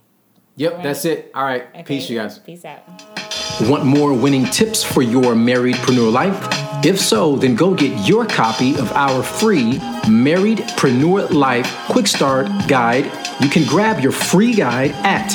Yep, 0.58 0.72
Right. 0.72 0.82
that's 0.84 1.04
it. 1.04 1.30
All 1.34 1.44
right. 1.44 1.66
Okay? 1.74 1.82
Peace, 1.82 2.08
you 2.08 2.18
guys. 2.18 2.38
Peace 2.38 2.64
out. 2.64 2.82
Want 3.68 3.84
more 3.84 4.14
winning 4.14 4.46
tips 4.46 4.82
for 4.82 5.02
your 5.02 5.34
marriedpreneur 5.34 6.10
life? 6.10 6.65
If 6.86 7.00
so, 7.00 7.34
then 7.34 7.56
go 7.56 7.74
get 7.74 8.06
your 8.08 8.24
copy 8.24 8.76
of 8.76 8.92
our 8.92 9.20
free 9.20 9.80
Married 10.08 10.58
Preneur 10.78 11.28
Life 11.32 11.66
Quick 11.88 12.06
Start 12.06 12.46
Guide. 12.68 13.06
You 13.40 13.48
can 13.48 13.66
grab 13.66 13.98
your 13.98 14.12
free 14.12 14.54
guide 14.54 14.92
at 15.02 15.34